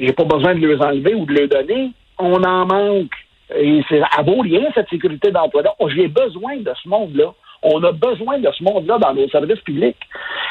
J'ai 0.00 0.12
pas 0.12 0.24
besoin 0.24 0.54
de 0.54 0.66
les 0.66 0.80
enlever 0.80 1.14
ou 1.14 1.24
de 1.24 1.32
les 1.32 1.46
donner. 1.46 1.92
On 2.18 2.42
en 2.42 2.66
manque. 2.66 3.14
Et 3.56 3.80
c'est 3.88 4.02
à 4.02 4.22
vos 4.22 4.42
liens, 4.42 4.68
cette 4.74 4.88
sécurité 4.90 5.30
d'emploi-là. 5.30 5.74
J'ai 5.94 6.08
besoin 6.08 6.56
de 6.56 6.72
ce 6.82 6.88
monde-là. 6.88 7.32
On 7.62 7.82
a 7.82 7.92
besoin 7.92 8.38
de 8.38 8.48
ce 8.56 8.62
monde-là 8.62 8.98
dans 8.98 9.14
nos 9.14 9.28
services 9.28 9.60
publics. 9.60 9.96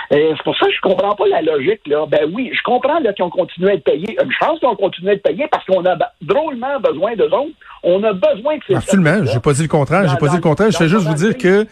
C'est 0.10 0.44
pour 0.44 0.58
ça 0.58 0.66
que 0.68 0.72
je 0.72 0.82
comprends 0.82 1.16
pas 1.16 1.28
la 1.28 1.42
logique. 1.42 1.82
Là. 1.86 2.06
Ben 2.10 2.30
oui, 2.34 2.52
je 2.54 2.62
comprends 2.64 2.98
qu'ils 3.02 3.24
ont 3.24 3.30
continué 3.30 3.72
à 3.72 3.74
être 3.74 3.84
payés. 3.84 4.18
Une 4.24 4.32
chance 4.32 4.60
qu'ils 4.60 4.68
ont 4.68 4.76
continué 4.76 5.12
à 5.12 5.14
être 5.14 5.24
payés 5.24 5.48
parce 5.52 5.66
qu'on 5.66 5.86
a 5.86 5.98
drôlement 6.22 6.80
besoin 6.80 7.16
d'eux 7.16 7.26
autres. 7.26 7.52
On 7.84 8.04
a 8.04 8.14
besoin 8.14 8.58
que 8.60 8.66
ces 8.68 8.76
Absolument. 8.76 9.26
J'ai 9.26 9.40
pas 9.40 9.54
dit 9.54 9.62
le 9.64 9.68
contraire. 9.68 10.08
J'ai 10.08 10.18
pas 10.18 10.28
dit 10.30 10.36
le 10.36 10.42
contraire. 10.42 10.72
Je 10.72 10.80
vais 10.80 10.90
juste 10.90 11.06
vous 11.06 11.14
dire 11.14 11.38
que 11.38 11.66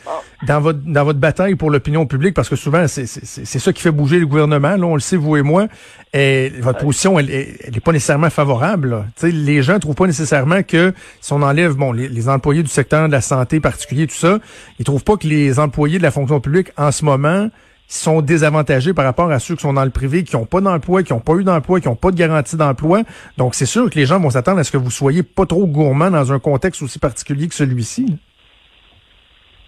dans 0.46 0.60
votre 0.60 0.80
dans 0.86 1.04
votre 1.04 1.20
bataille 1.20 1.56
pour 1.56 1.72
l'opinion 1.72 2.06
publique, 2.06 2.34
parce 2.34 2.50
que 2.50 2.56
souvent 2.56 2.88
c'est 2.88 3.06
c'est 3.06 3.60
ça 3.60 3.74
qui 3.74 3.82
fait 3.82 3.92
bouger 3.92 4.20
le 4.20 4.26
gouvernement. 4.26 4.76
Là, 4.76 4.86
on 4.86 4.96
le 4.96 5.02
sait 5.02 5.18
vous 5.18 5.38
et 5.38 5.42
moi. 5.42 5.68
Et 6.14 6.50
votre 6.60 6.80
position, 6.80 7.20
elle, 7.20 7.30
elle 7.30 7.76
est 7.76 7.84
pas 7.84 7.92
nécessairement 7.92 8.30
favorable. 8.30 9.06
Les 9.22 9.62
gens 9.62 9.80
trouvent 9.80 9.96
pas 9.96 10.08
nécessairement 10.08 10.64
que 10.64 10.94
si 11.20 11.34
on 11.34 11.42
enlève 11.42 11.74
bon 11.76 11.92
les, 11.92 12.08
les, 12.08 12.30
employés 12.30 12.64
du 12.64 12.70
secteur 12.70 13.08
de 13.08 13.12
la 13.12 13.20
santé 13.20 13.60
particulier, 13.60 14.08
tout 14.08 14.16
ça, 14.16 14.40
ils 14.80 14.86
trouvent 14.86 15.04
pas 15.04 15.18
que 15.18 15.25
les 15.28 15.60
employés 15.60 15.98
de 15.98 16.04
la 16.04 16.12
fonction 16.12 16.40
publique 16.40 16.72
en 16.78 16.92
ce 16.92 17.04
moment 17.04 17.50
sont 17.88 18.22
désavantagés 18.22 18.94
par 18.94 19.06
rapport 19.06 19.32
à 19.32 19.40
ceux 19.40 19.56
qui 19.56 19.62
sont 19.62 19.74
dans 19.74 19.84
le 19.86 19.92
privé, 19.92 20.24
qui 20.24 20.36
n'ont 20.36 20.46
pas 20.46 20.62
d'emploi, 20.62 21.04
qui 21.04 21.14
n'ont 21.14 21.20
pas 21.20 21.34
eu 21.34 21.44
d'emploi, 21.44 21.80
qui 21.80 21.88
n'ont 21.88 21.96
pas 21.96 22.12
de 22.12 22.16
garantie 22.16 22.56
d'emploi. 22.56 23.04
Donc, 23.38 23.54
c'est 23.56 23.66
sûr 23.66 23.90
que 23.90 23.96
les 23.96 24.06
gens 24.06 24.20
vont 24.20 24.32
s'attendre 24.32 24.60
à 24.60 24.64
ce 24.64 24.72
que 24.72 24.78
vous 24.78 24.92
soyez 24.92 25.24
pas 25.24 25.46
trop 25.46 25.68
gourmand 25.68 26.10
dans 26.10 26.34
un 26.34 26.40
contexte 26.40 26.82
aussi 26.82 27.00
particulier 27.00 27.48
que 27.48 27.56
celui-ci. 27.56 28.18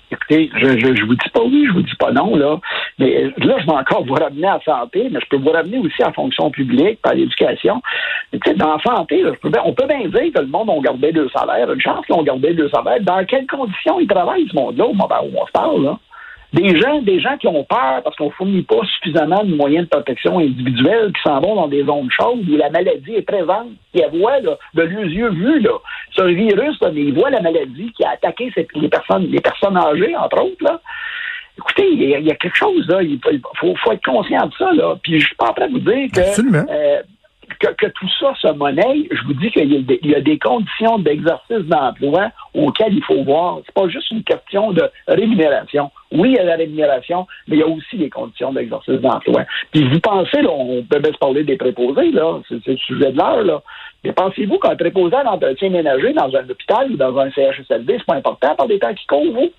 Écoutez, 0.10 0.50
je, 0.56 0.96
je, 0.96 1.06
vous 1.06 1.16
dis 1.16 1.30
pas 1.34 1.42
oui, 1.44 1.66
je 1.68 1.74
vous 1.74 1.82
dis 1.82 1.96
pas 2.00 2.12
non, 2.12 2.36
là. 2.36 2.58
Mais 2.98 3.26
là, 3.38 3.56
je 3.60 3.66
vais 3.66 3.74
encore 3.74 4.06
vous 4.06 4.14
ramener 4.14 4.48
à 4.48 4.54
la 4.54 4.62
santé, 4.64 5.10
mais 5.12 5.20
je 5.20 5.28
peux 5.30 5.38
vous 5.38 5.52
ramener 5.52 5.80
aussi 5.80 6.02
à 6.02 6.08
la 6.08 6.14
fonction 6.14 6.50
publique, 6.50 7.00
à 7.04 7.14
l'éducation. 7.14 7.82
Dans 8.56 8.78
la 8.78 8.84
santé, 8.84 9.24
on 9.26 9.74
peut 9.74 9.88
bien 9.88 10.08
dire 10.08 10.34
que 10.34 10.40
le 10.40 10.48
monde 10.48 10.70
a 10.70 10.80
gardé 10.80 11.12
le 11.12 11.28
salaire, 11.30 11.72
une 11.72 11.82
chance 11.82 12.06
qu'ils 12.06 12.16
ont 12.16 12.24
gardé 12.24 12.54
le 12.54 12.70
salaire. 12.70 13.02
Dans 13.02 13.26
quelles 13.26 13.48
conditions 13.48 14.00
ils 14.00 14.08
travaillent, 14.08 14.48
ce 14.50 14.56
monde-là, 14.56 14.86
au 14.86 14.94
moment 14.94 15.20
où 15.24 15.42
on 15.42 15.46
se 15.46 15.52
parle, 15.52 15.84
là? 15.84 16.00
Des 16.58 16.80
gens, 16.80 17.02
des 17.02 17.20
gens 17.20 17.38
qui 17.38 17.48
ont 17.48 17.64
peur 17.64 18.02
parce 18.04 18.16
qu'on 18.16 18.32
fournit 18.32 18.64
pas 18.64 18.82
suffisamment 18.96 19.44
de 19.44 19.56
moyens 19.56 19.86
de 19.86 19.90
protection 19.90 20.40
individuelle, 20.40 21.12
qui 21.14 21.22
s'en 21.22 21.40
vont 21.40 21.56
dans 21.56 21.68
des 21.68 21.84
zones 21.86 22.10
chaudes 22.10 22.50
où 22.50 22.58
la 22.58 22.70
maladie 22.70 23.16
est 23.16 23.22
présente, 23.22 23.68
qui 23.94 24.02
voient 24.14 24.40
là, 24.40 24.58
de 24.74 24.82
leurs 24.82 25.04
yeux 25.04 25.30
vus 25.30 25.60
là, 25.60 25.72
c'est 26.16 26.24
un 26.24 26.32
virus, 26.32 26.80
là, 26.82 26.90
mais 26.92 27.02
ils 27.02 27.14
voient 27.14 27.30
la 27.30 27.42
maladie 27.42 27.92
qui 27.96 28.04
a 28.04 28.12
attaqué 28.12 28.52
les 28.76 28.90
personnes, 28.90 29.28
les 29.28 29.40
personnes 29.40 29.78
âgées 29.78 30.16
entre 30.16 30.42
autres 30.44 30.64
là. 30.64 30.82
Écoutez, 31.58 31.90
il 31.92 32.04
y, 32.04 32.32
a 32.32 32.36
quelque 32.36 32.56
chose 32.56 32.88
là, 32.88 33.02
il 33.02 33.20
faut, 33.56 33.76
faut, 33.76 33.92
être 33.92 34.06
conscient 34.06 34.46
de 34.46 34.54
ça 34.60 34.72
là. 34.74 34.96
Puis 35.02 35.20
je 35.20 35.26
suis 35.26 35.36
pas 35.36 35.50
en 35.50 35.54
train 35.54 35.68
de 35.68 35.74
vous 35.74 35.80
dire 35.80 36.10
que 36.14 36.20
Absolument. 36.20 36.66
Euh, 36.70 37.02
que, 37.60 37.88
tout 37.88 38.10
ça 38.20 38.34
se 38.42 38.52
monnaie, 38.54 39.08
je 39.12 39.24
vous 39.26 39.34
dis 39.34 39.52
qu'il 39.52 39.72
y, 39.72 40.16
a 40.16 40.22
des 40.22 40.40
conditions 40.40 41.00
d'exercice 41.00 41.66
d'emploi 41.66 42.30
auxquelles 42.54 42.94
il 42.94 43.04
faut 43.04 43.24
voir. 43.24 43.60
C'est 43.66 43.74
pas 43.74 43.88
juste 43.88 44.12
une 44.12 44.24
question 44.24 44.72
de 44.72 44.84
rémunération. 45.08 45.92
Oui, 46.12 46.30
il 46.30 46.36
y 46.36 46.40
a 46.40 46.44
la 46.44 46.56
rémunération, 46.56 47.28
mais 47.48 47.58
il 47.58 47.60
y 47.60 47.64
a 47.64 47.68
aussi 47.68 47.98
des 47.98 48.10
conditions 48.10 48.54
d'exercice 48.54 49.02
d'emploi. 49.02 49.44
Puis 49.72 49.88
vous 49.88 50.00
pensez, 50.00 50.42
là, 50.42 50.50
on 50.52 50.84
peut 50.84 51.02
se 51.04 51.18
parler 51.18 51.44
des 51.44 51.58
préposés, 51.58 52.12
là, 52.12 52.40
c'est 52.48 52.66
le 52.66 52.78
sujet 52.78 53.12
de 53.12 53.18
l'heure, 53.18 53.44
là. 53.44 53.62
Mais 54.04 54.14
pensez-vous 54.14 54.60
qu'un 54.60 54.76
préposé 54.76 55.16
à 55.16 55.24
l'entretien 55.24 55.70
ménager 55.70 56.14
dans 56.14 56.34
un 56.34 56.50
hôpital 56.50 56.92
ou 56.92 56.96
dans 56.96 57.18
un 57.18 57.32
CHSLD, 57.32 57.98
c'est 57.98 58.06
pas 58.06 58.16
important 58.16 58.56
par 58.56 58.68
des 58.68 58.80
temps 58.80 58.94
qui 58.94 59.06
courent, 59.08 59.34
vous? 59.34 59.52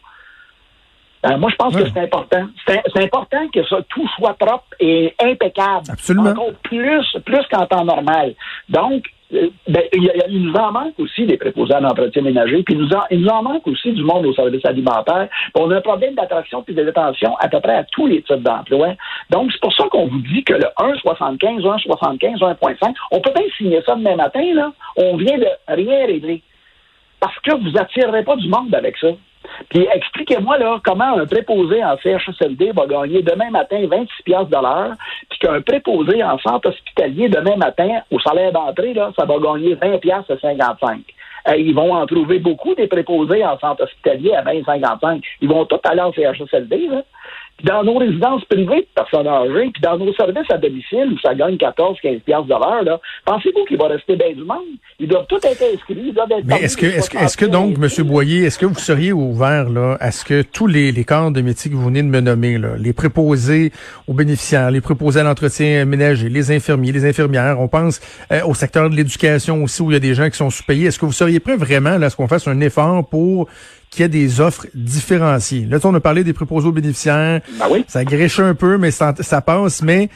Ben, 1.22 1.36
moi, 1.36 1.50
je 1.50 1.56
pense 1.56 1.74
que 1.74 1.84
c'est 1.88 2.00
important. 2.00 2.46
C'est 2.66 3.02
important 3.02 3.48
que 3.52 3.64
ça, 3.66 3.78
tout 3.88 4.08
soit 4.16 4.34
propre 4.34 4.66
et 4.78 5.14
impeccable. 5.20 5.90
Absolument. 5.90 6.30
Encore 6.30 6.52
plus, 6.62 7.04
plus 7.24 7.44
qu'en 7.50 7.66
temps 7.66 7.84
normal. 7.84 8.34
Donc, 8.68 9.04
euh, 9.34 9.50
ben, 9.66 9.82
il, 9.92 10.42
nous 10.42 10.54
en 10.54 10.72
manque 10.72 10.98
aussi 10.98 11.26
des 11.26 11.36
préposés 11.36 11.74
à 11.74 11.80
l'entretien 11.80 12.22
ménager, 12.22 12.62
puis 12.62 12.74
il 12.74 12.80
nous, 12.80 12.92
en, 12.94 13.02
il 13.10 13.20
nous 13.20 13.28
en 13.28 13.42
manque 13.42 13.66
aussi 13.66 13.92
du 13.92 14.02
monde 14.02 14.24
au 14.24 14.32
service 14.32 14.64
alimentaire. 14.64 15.28
on 15.54 15.70
a 15.70 15.76
un 15.76 15.80
problème 15.82 16.14
d'attraction 16.14 16.62
puis 16.62 16.74
de 16.74 16.82
détention 16.82 17.36
à 17.38 17.48
peu 17.48 17.60
près 17.60 17.74
à 17.74 17.84
tous 17.84 18.06
les 18.06 18.22
types 18.22 18.42
d'emplois. 18.42 18.94
Donc, 19.28 19.52
c'est 19.52 19.60
pour 19.60 19.74
ça 19.74 19.84
qu'on 19.90 20.06
vous 20.06 20.20
dit 20.20 20.44
que 20.44 20.54
le 20.54 20.66
1,75, 20.78 21.60
1,75, 21.60 22.38
1,5, 22.38 22.94
on 23.10 23.20
peut 23.20 23.32
bien 23.34 23.44
signer 23.58 23.82
ça 23.84 23.96
demain 23.96 24.16
matin, 24.16 24.54
là. 24.54 24.72
On 24.96 25.16
vient 25.16 25.36
de 25.36 25.48
rien 25.68 26.06
régler. 26.06 26.42
Parce 27.20 27.38
que 27.40 27.54
vous 27.54 27.76
attirerez 27.76 28.22
pas 28.22 28.36
du 28.36 28.48
monde 28.48 28.74
avec 28.74 28.96
ça. 28.96 29.08
Puis 29.70 29.86
expliquez-moi 29.92 30.58
là 30.58 30.80
comment 30.84 31.18
un 31.18 31.26
préposé 31.26 31.84
en 31.84 31.96
CHSLD 31.98 32.72
va 32.72 32.86
gagner 32.86 33.22
demain 33.22 33.50
matin 33.50 33.84
26 33.88 34.22
piastres 34.24 34.48
de 34.48 34.94
puis 35.28 35.38
qu'un 35.40 35.60
préposé 35.60 36.22
en 36.22 36.38
centre 36.38 36.68
hospitalier 36.68 37.28
demain 37.28 37.56
matin 37.56 38.00
au 38.10 38.18
salaire 38.20 38.52
d'entrée 38.52 38.94
là, 38.94 39.12
ça 39.18 39.24
va 39.24 39.38
gagner 39.38 39.74
20 39.74 39.98
piastres 39.98 40.38
55. 40.40 41.00
Euh, 41.48 41.56
ils 41.56 41.74
vont 41.74 41.94
en 41.94 42.06
trouver 42.06 42.38
beaucoup 42.38 42.74
des 42.74 42.86
préposés 42.86 43.44
en 43.44 43.58
centre 43.58 43.84
hospitalier 43.84 44.34
à 44.34 44.42
20 44.42 44.64
55. 44.64 45.22
Ils 45.40 45.48
vont 45.48 45.64
tous 45.64 45.80
aller 45.84 46.00
en 46.00 46.12
CHSLD 46.12 46.88
là 46.88 47.02
dans 47.64 47.82
nos 47.82 47.98
résidences 47.98 48.44
privées 48.44 48.82
de 48.82 48.86
personnes 48.94 49.26
âgées, 49.26 49.70
puis 49.72 49.82
dans 49.82 49.98
nos 49.98 50.12
services 50.14 50.50
à 50.50 50.58
domicile 50.58 51.12
où 51.12 51.18
ça 51.18 51.34
gagne 51.34 51.56
14, 51.56 51.98
15 52.00 52.20
piastres 52.24 52.46
de 52.46 52.50
l'heure, 52.50 52.84
là, 52.84 53.00
pensez-vous 53.24 53.64
qu'il 53.64 53.76
va 53.76 53.88
rester 53.88 54.14
bien 54.16 54.32
du 54.32 54.44
monde? 54.44 54.58
Ils 55.00 55.08
doivent 55.08 55.26
tout 55.28 55.38
être 55.42 55.62
inscrits, 55.74 55.96
ils 56.06 56.14
doivent 56.14 56.30
être 56.30 56.44
Mais 56.44 56.62
est-ce 56.62 56.76
que, 56.76 56.86
est-ce 56.86 57.10
que, 57.10 57.18
est-ce 57.18 57.36
que 57.36 57.46
donc, 57.46 57.76
M. 57.78 58.06
Boyer, 58.06 58.44
est-ce 58.44 58.58
que 58.58 58.66
vous 58.66 58.78
seriez 58.78 59.12
ouvert, 59.12 59.68
là, 59.68 59.96
à 60.00 60.12
ce 60.12 60.24
que 60.24 60.42
tous 60.42 60.66
les, 60.68 60.92
les 60.92 61.04
corps 61.04 61.32
de 61.32 61.40
métier 61.40 61.70
que 61.70 61.76
vous 61.76 61.86
venez 61.86 62.02
de 62.02 62.08
me 62.08 62.20
nommer, 62.20 62.58
là, 62.58 62.76
les 62.78 62.92
préposés 62.92 63.72
aux 64.06 64.14
bénéficiaires, 64.14 64.70
les 64.70 64.80
préposés 64.80 65.20
à 65.20 65.24
l'entretien 65.24 65.84
ménager, 65.84 66.28
les 66.28 66.52
infirmiers, 66.52 66.92
les 66.92 67.06
infirmières, 67.06 67.60
on 67.60 67.68
pense 67.68 68.00
euh, 68.30 68.40
au 68.44 68.54
secteur 68.54 68.88
de 68.88 68.94
l'éducation 68.94 69.64
aussi 69.64 69.82
où 69.82 69.90
il 69.90 69.94
y 69.94 69.96
a 69.96 70.00
des 70.00 70.14
gens 70.14 70.30
qui 70.30 70.36
sont 70.36 70.50
sous-payés, 70.50 70.86
est-ce 70.86 70.98
que 70.98 71.06
vous 71.06 71.12
seriez 71.12 71.40
prêt 71.40 71.56
vraiment, 71.56 71.98
là, 71.98 72.06
à 72.06 72.10
ce 72.10 72.16
qu'on 72.16 72.28
fasse 72.28 72.46
un 72.46 72.60
effort 72.60 73.06
pour 73.08 73.48
qu'il 73.90 74.02
y 74.02 74.04
ait 74.04 74.08
des 74.08 74.40
offres 74.40 74.66
différenciées. 74.74 75.66
Là, 75.68 75.78
on 75.84 75.94
a 75.94 76.00
parlé 76.00 76.24
des 76.24 76.32
préposés 76.32 76.68
aux 76.68 76.72
bénéficiaires. 76.72 77.40
Ben 77.58 77.66
oui. 77.70 77.84
Ça 77.88 78.04
grèche 78.04 78.38
un 78.38 78.54
peu, 78.54 78.76
mais 78.76 78.90
ça, 78.90 79.12
passe. 79.40 79.82
Mais 79.82 80.08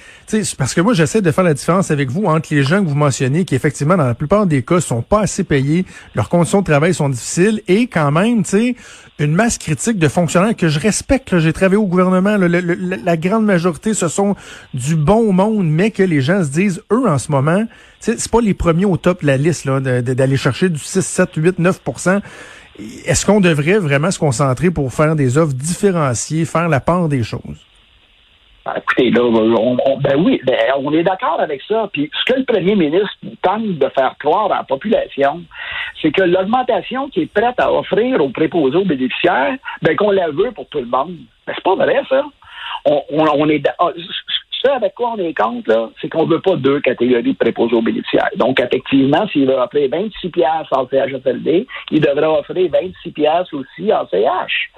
parce 0.59 0.75
que 0.75 0.81
moi, 0.81 0.95
j'essaie 0.95 1.23
de 1.23 1.31
faire 1.31 1.45
la 1.45 1.55
différence 1.55 1.91
avec 1.91 2.11
vous 2.11 2.25
entre 2.25 2.49
les 2.55 2.63
gens 2.63 2.83
que 2.83 2.89
vous 2.89 2.95
mentionnez, 2.95 3.45
qui 3.45 3.55
effectivement, 3.55 3.97
dans 3.97 4.07
la 4.07 4.15
plupart 4.15 4.47
des 4.47 4.63
cas, 4.63 4.81
sont 4.81 5.03
pas 5.03 5.21
assez 5.21 5.45
payés, 5.45 5.85
leurs 6.15 6.29
conditions 6.29 6.61
de 6.61 6.67
travail 6.67 6.95
sont 6.95 7.09
difficiles, 7.09 7.63
et 7.69 7.87
quand 7.87 8.11
même, 8.11 8.43
tu 8.43 8.51
sais, 8.51 8.77
une 9.19 9.35
masse 9.35 9.59
critique 9.59 9.99
de 9.99 10.09
fonctionnaires 10.09 10.57
que 10.57 10.69
je 10.69 10.81
respecte. 10.81 11.39
J'ai 11.39 11.53
travaillé 11.53 11.77
au 11.77 11.87
gouvernement. 11.87 12.37
la 12.37 13.17
grande 13.17 13.45
majorité, 13.45 13.95
ce 13.95 14.09
sont 14.09 14.35
du 14.75 14.97
bon 14.97 15.33
monde, 15.33 15.69
mais 15.69 15.91
que 15.91 16.03
les 16.03 16.21
gens 16.21 16.43
se 16.43 16.51
disent, 16.51 16.83
eux, 16.93 17.09
en 17.09 17.19
ce 17.19 17.31
moment, 17.31 17.65
c'est 18.01 18.31
pas 18.31 18.41
les 18.41 18.55
premiers 18.55 18.85
au 18.85 18.97
top 18.97 19.23
de 19.23 19.29
la 19.29 19.37
liste 19.37 19.69
d'aller 19.69 20.37
chercher 20.37 20.69
du 20.69 20.79
6, 20.79 21.03
7, 21.03 21.31
8, 21.37 21.59
9 21.61 21.81
est-ce 22.79 23.27
qu'on 23.27 23.41
devrait 23.41 23.79
vraiment 23.79 24.11
se 24.11 24.19
concentrer 24.19 24.71
pour 24.71 24.93
faire 24.93 25.15
des 25.15 25.39
offres 25.39 25.55
différenciées, 25.55 26.45
faire 26.45 26.69
la 26.69 26.81
part 26.81 27.09
des 27.09 27.23
choses? 27.23 27.67
Ben, 28.65 28.75
écoutez, 28.77 29.11
là, 29.11 29.23
ben 30.01 30.25
oui, 30.25 30.41
ben, 30.45 30.57
on 30.79 30.93
est 30.93 31.03
d'accord 31.03 31.41
avec 31.41 31.61
ça. 31.67 31.89
Puis 31.93 32.11
ce 32.13 32.33
que 32.33 32.39
le 32.39 32.45
premier 32.45 32.77
ministre 32.77 33.11
tente 33.43 33.65
de 33.65 33.89
faire 33.89 34.15
croire 34.19 34.53
à 34.53 34.59
la 34.59 34.63
population, 34.63 35.43
c'est 36.01 36.13
que 36.13 36.23
l'augmentation 36.23 37.09
qui 37.09 37.23
est 37.23 37.33
prête 37.33 37.59
à 37.59 37.73
offrir 37.73 38.21
aux 38.21 38.29
préposés 38.29 38.77
aux 38.77 38.85
bénéficiaires, 38.85 39.57
ben 39.83 39.97
qu'on 39.97 40.13
la 40.13 40.29
veut 40.29 40.53
pour 40.55 40.69
tout 40.69 40.79
le 40.79 40.87
monde. 40.87 41.17
Ben, 41.47 41.55
c'est 41.57 41.65
pas 41.65 41.75
vrai, 41.75 42.03
ça. 42.09 42.23
On, 42.85 43.03
on, 43.11 43.49
est 43.49 43.63
ah, 43.79 43.91
ce 44.65 44.71
avec 44.71 44.95
quoi 44.95 45.15
on 45.17 45.19
est 45.19 45.35
contre, 45.35 45.69
là, 45.69 45.91
c'est 46.01 46.09
qu'on 46.09 46.27
veut 46.27 46.41
pas 46.41 46.57
deux 46.57 46.81
catégories 46.81 47.23
de 47.23 47.33
préposés 47.33 47.75
aux 47.75 47.83
bénéficiaires. 47.83 48.29
Donc, 48.37 48.61
effectivement, 48.61 49.27
s'il 49.29 49.47
veut 49.47 49.55
offrir 49.55 49.89
26 49.91 50.31
piastres 50.31 50.77
en 50.77 50.87
CHSLD, 50.89 51.67
il 51.91 52.01
devrait 52.01 52.27
offrir 52.27 52.71
26 52.71 53.11
piastres 53.11 53.55
aussi 53.55 53.93
en 53.93 54.07
CH. 54.09 54.71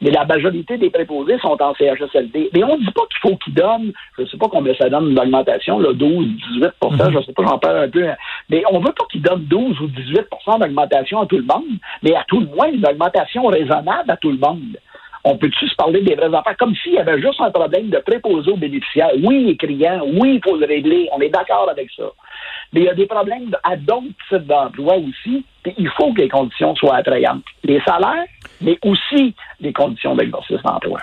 Mais 0.00 0.10
la 0.10 0.24
majorité 0.24 0.76
des 0.76 0.90
préposés 0.90 1.38
sont 1.38 1.56
en 1.60 1.74
CHSLD. 1.74 2.50
Mais 2.52 2.62
on 2.64 2.76
ne 2.76 2.84
dit 2.84 2.92
pas 2.92 3.06
qu'il 3.06 3.30
faut 3.30 3.36
qu'ils 3.38 3.54
donnent, 3.54 3.92
je 4.18 4.22
ne 4.22 4.26
sais 4.26 4.36
pas 4.36 4.48
combien 4.48 4.74
ça 4.74 4.88
donne 4.88 5.10
une 5.10 5.18
augmentation, 5.18 5.78
là, 5.78 5.92
12, 5.92 6.26
18 6.26 6.64
mm-hmm. 6.82 7.12
je 7.12 7.18
ne 7.18 7.22
sais 7.22 7.32
pas, 7.32 7.44
j'en 7.44 7.58
parle 7.58 7.78
un 7.78 7.88
peu. 7.88 8.06
Mais 8.50 8.62
on 8.70 8.80
ne 8.80 8.86
veut 8.86 8.92
pas 8.92 9.04
qu'ils 9.10 9.22
donnent 9.22 9.44
12 9.44 9.80
ou 9.80 9.86
18% 9.86 10.60
d'augmentation 10.60 11.20
à 11.20 11.26
tout 11.26 11.38
le 11.38 11.44
monde, 11.44 11.78
mais 12.02 12.14
à 12.14 12.24
tout 12.28 12.40
le 12.40 12.46
moins 12.46 12.68
une 12.68 12.86
augmentation 12.86 13.46
raisonnable 13.46 14.10
à 14.10 14.16
tout 14.16 14.30
le 14.30 14.38
monde 14.38 14.76
on 15.24 15.38
peut-tu 15.38 15.66
se 15.68 15.74
parler 15.74 16.02
des 16.02 16.14
vraies 16.14 16.34
affaires? 16.34 16.56
Comme 16.58 16.74
s'il 16.76 16.92
y 16.92 16.98
avait 16.98 17.20
juste 17.20 17.40
un 17.40 17.50
problème 17.50 17.88
de 17.88 17.98
préposé 17.98 18.50
aux 18.50 18.56
bénéficiaires? 18.56 19.10
Oui, 19.22 19.44
les 19.44 19.56
criant, 19.56 20.02
oui, 20.04 20.34
il 20.34 20.40
faut 20.42 20.56
le 20.56 20.66
régler, 20.66 21.08
on 21.12 21.20
est 21.20 21.30
d'accord 21.30 21.68
avec 21.70 21.90
ça. 21.96 22.04
Mais 22.72 22.80
il 22.80 22.86
y 22.86 22.88
a 22.88 22.94
des 22.94 23.06
problèmes 23.06 23.56
à 23.62 23.76
d'autres 23.76 24.06
types 24.28 24.46
d'emplois 24.46 24.96
aussi, 24.96 25.44
puis 25.62 25.74
il 25.78 25.88
faut 25.90 26.12
que 26.12 26.20
les 26.20 26.28
conditions 26.28 26.74
soient 26.76 26.96
attrayantes. 26.96 27.44
Les 27.62 27.80
salaires, 27.80 28.26
mais 28.60 28.78
aussi 28.84 29.34
les 29.60 29.72
conditions 29.72 30.14
d'exercice 30.14 30.62
d'emploi. 30.62 31.00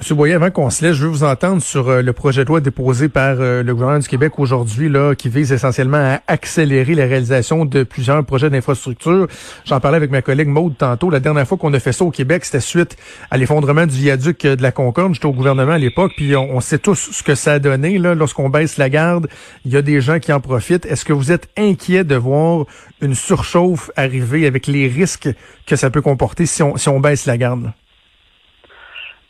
Monsieur 0.00 0.14
Boyer, 0.14 0.32
avant 0.32 0.50
qu'on 0.50 0.70
se 0.70 0.82
laisse, 0.82 0.94
je 0.94 1.02
veux 1.02 1.10
vous 1.10 1.24
entendre 1.24 1.60
sur 1.60 1.90
euh, 1.90 2.00
le 2.00 2.14
projet 2.14 2.44
de 2.44 2.48
loi 2.48 2.62
déposé 2.62 3.10
par 3.10 3.36
euh, 3.38 3.62
le 3.62 3.74
gouvernement 3.74 3.98
du 3.98 4.08
Québec 4.08 4.38
aujourd'hui, 4.38 4.88
là, 4.88 5.14
qui 5.14 5.28
vise 5.28 5.52
essentiellement 5.52 5.98
à 5.98 6.22
accélérer 6.26 6.94
la 6.94 7.04
réalisation 7.04 7.66
de 7.66 7.82
plusieurs 7.82 8.24
projets 8.24 8.48
d'infrastructure. 8.48 9.28
J'en 9.66 9.78
parlais 9.78 9.98
avec 9.98 10.10
ma 10.10 10.22
collègue 10.22 10.48
Maude 10.48 10.78
tantôt. 10.78 11.10
La 11.10 11.20
dernière 11.20 11.46
fois 11.46 11.58
qu'on 11.58 11.74
a 11.74 11.78
fait 11.80 11.92
ça 11.92 12.06
au 12.06 12.10
Québec, 12.10 12.46
c'était 12.46 12.60
suite 12.60 12.96
à 13.30 13.36
l'effondrement 13.36 13.84
du 13.84 13.94
viaduc 13.94 14.42
euh, 14.46 14.56
de 14.56 14.62
la 14.62 14.72
Concorde. 14.72 15.12
J'étais 15.12 15.26
au 15.26 15.34
gouvernement 15.34 15.72
à 15.72 15.78
l'époque, 15.78 16.12
puis 16.16 16.34
on, 16.34 16.60
sait 16.60 16.78
tous 16.78 17.10
ce 17.12 17.22
que 17.22 17.34
ça 17.34 17.52
a 17.52 17.58
donné. 17.58 17.98
Là, 17.98 18.14
lorsqu'on 18.14 18.48
baisse 18.48 18.78
la 18.78 18.88
garde, 18.88 19.28
il 19.66 19.72
y 19.72 19.76
a 19.76 19.82
des 19.82 20.00
gens 20.00 20.18
qui 20.18 20.32
en 20.32 20.40
profitent. 20.40 20.86
Est-ce 20.86 21.04
que 21.04 21.12
vous 21.12 21.30
êtes 21.30 21.50
inquiet 21.58 22.04
de 22.04 22.16
voir 22.16 22.64
une 23.02 23.14
surchauffe 23.14 23.90
arriver 23.96 24.46
avec 24.46 24.66
les 24.66 24.88
risques 24.88 25.28
que 25.66 25.76
ça 25.76 25.90
peut 25.90 26.00
comporter 26.00 26.46
si 26.46 26.62
on, 26.62 26.78
si 26.78 26.88
on 26.88 27.00
baisse 27.00 27.26
la 27.26 27.36
garde? 27.36 27.70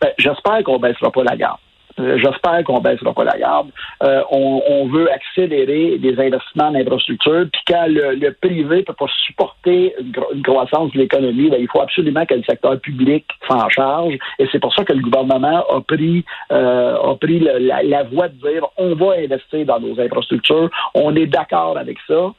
Ben, 0.00 0.12
j'espère 0.18 0.62
qu'on 0.64 0.78
baissera 0.78 1.10
pas 1.10 1.24
la 1.24 1.36
garde. 1.36 1.58
Euh, 1.98 2.18
j'espère 2.18 2.62
qu'on 2.64 2.80
baissera 2.80 3.12
pas 3.12 3.24
la 3.24 3.38
garde. 3.38 3.70
Euh, 4.02 4.22
on, 4.30 4.86
veut 4.86 5.10
accélérer 5.12 5.98
des 5.98 6.18
investissements 6.18 6.68
en 6.68 6.74
infrastructure. 6.74 7.46
Puis 7.52 7.62
quand 7.66 7.86
le, 7.88 8.30
privé 8.40 8.82
peut 8.82 8.94
pas 8.94 9.06
supporter 9.26 9.94
une, 10.00 10.42
croissance 10.42 10.92
de 10.92 10.98
l'économie, 10.98 11.50
ben, 11.50 11.60
il 11.60 11.68
faut 11.68 11.80
absolument 11.80 12.24
que 12.26 12.34
le 12.34 12.42
secteur 12.42 12.78
public 12.80 13.26
s'en 13.48 13.68
charge. 13.68 14.14
Et 14.38 14.46
c'est 14.50 14.58
pour 14.58 14.74
ça 14.74 14.84
que 14.84 14.92
le 14.92 15.02
gouvernement 15.02 15.64
a 15.68 15.80
pris 15.80 16.24
euh, 16.50 16.96
a 16.96 17.14
pris 17.16 17.40
la, 17.40 17.82
la 17.82 18.02
voie 18.04 18.28
de 18.28 18.34
dire 18.34 18.66
on 18.76 18.94
va 18.94 19.14
investir 19.18 19.66
dans 19.66 19.80
nos 19.80 20.00
infrastructures. 20.00 20.70
On 20.94 21.14
est 21.14 21.26
d'accord 21.26 21.76
avec 21.76 21.98
ça. 22.06 22.32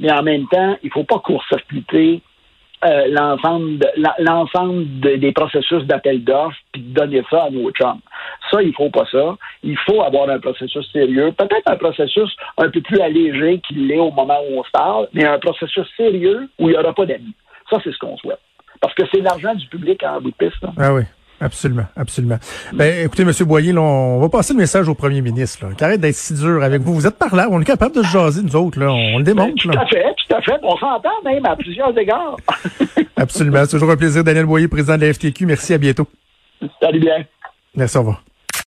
Mais 0.00 0.12
en 0.12 0.22
même 0.22 0.46
temps, 0.48 0.76
il 0.82 0.90
faut 0.90 1.04
pas 1.04 1.18
court-circuiter 1.18 2.22
euh, 2.84 3.06
l'ensemble 3.08 3.78
l'ensemble 4.18 5.00
des 5.00 5.32
processus 5.32 5.82
d'appel 5.84 6.22
d'offres 6.22 6.56
puis 6.72 6.82
donner 6.82 7.22
ça 7.28 7.44
à 7.44 7.50
nos 7.50 7.70
chums. 7.72 8.00
Ça, 8.50 8.62
il 8.62 8.72
faut 8.74 8.90
pas 8.90 9.04
ça. 9.10 9.36
Il 9.62 9.76
faut 9.78 10.00
avoir 10.02 10.28
un 10.30 10.38
processus 10.38 10.90
sérieux, 10.92 11.32
peut-être 11.32 11.68
un 11.70 11.76
processus 11.76 12.30
un 12.56 12.70
peu 12.70 12.80
plus 12.80 13.00
allégé 13.00 13.60
qu'il 13.66 13.88
l'est 13.88 13.98
au 13.98 14.10
moment 14.10 14.38
où 14.48 14.60
on 14.60 14.64
se 14.64 14.70
parle, 14.70 15.08
mais 15.12 15.24
un 15.24 15.38
processus 15.38 15.86
sérieux 15.96 16.48
où 16.58 16.68
il 16.68 16.72
n'y 16.72 16.78
aura 16.78 16.92
pas 16.92 17.06
d'amis. 17.06 17.34
Ça, 17.70 17.78
c'est 17.82 17.92
ce 17.92 17.98
qu'on 17.98 18.16
souhaite. 18.16 18.40
Parce 18.80 18.94
que 18.94 19.02
c'est 19.12 19.20
l'argent 19.20 19.54
du 19.54 19.66
public 19.66 20.02
en 20.04 20.20
bout 20.20 20.30
de 20.30 20.48
piste. 20.48 20.64
Ah 20.78 20.94
oui. 20.94 21.02
Absolument, 21.40 21.84
absolument. 21.96 22.38
Ben, 22.72 23.04
écoutez, 23.04 23.24
Monsieur 23.24 23.44
Boyer, 23.44 23.76
on 23.76 24.18
va 24.18 24.28
passer 24.28 24.52
le 24.54 24.58
message 24.58 24.88
au 24.88 24.94
Premier 24.94 25.20
ministre. 25.20 25.66
Là. 25.66 25.72
Arrête 25.80 26.00
d'être 26.00 26.14
si 26.14 26.34
dur 26.34 26.62
avec 26.62 26.82
vous. 26.82 26.94
Vous 26.94 27.06
êtes 27.06 27.16
par 27.16 27.34
là, 27.34 27.46
on 27.50 27.60
est 27.60 27.64
capable 27.64 27.94
de 27.94 28.02
se 28.02 28.08
jaser, 28.08 28.42
nous 28.42 28.56
autres. 28.56 28.80
Là. 28.80 28.90
On, 28.90 29.18
le 29.18 29.24
démontre. 29.24 29.54
Ben, 29.66 29.72
tout 29.72 29.78
à 29.78 29.86
fait, 29.86 30.04
tout 30.28 30.36
à 30.36 30.42
fait. 30.42 30.58
On 30.62 30.76
s'entend 30.76 31.10
même 31.24 31.46
à 31.46 31.54
plusieurs 31.54 31.96
égards. 31.96 32.36
absolument. 33.16 33.60
C'est 33.64 33.70
toujours 33.70 33.90
un 33.90 33.96
plaisir. 33.96 34.24
Daniel 34.24 34.46
Boyer, 34.46 34.66
président 34.66 34.96
de 34.96 35.06
la 35.06 35.12
FTQ. 35.12 35.46
Merci, 35.46 35.74
à 35.74 35.78
bientôt. 35.78 36.08
Salut 36.80 37.00
bien. 37.00 37.24
Merci, 37.76 37.96
au 37.96 38.00
revoir. 38.00 38.22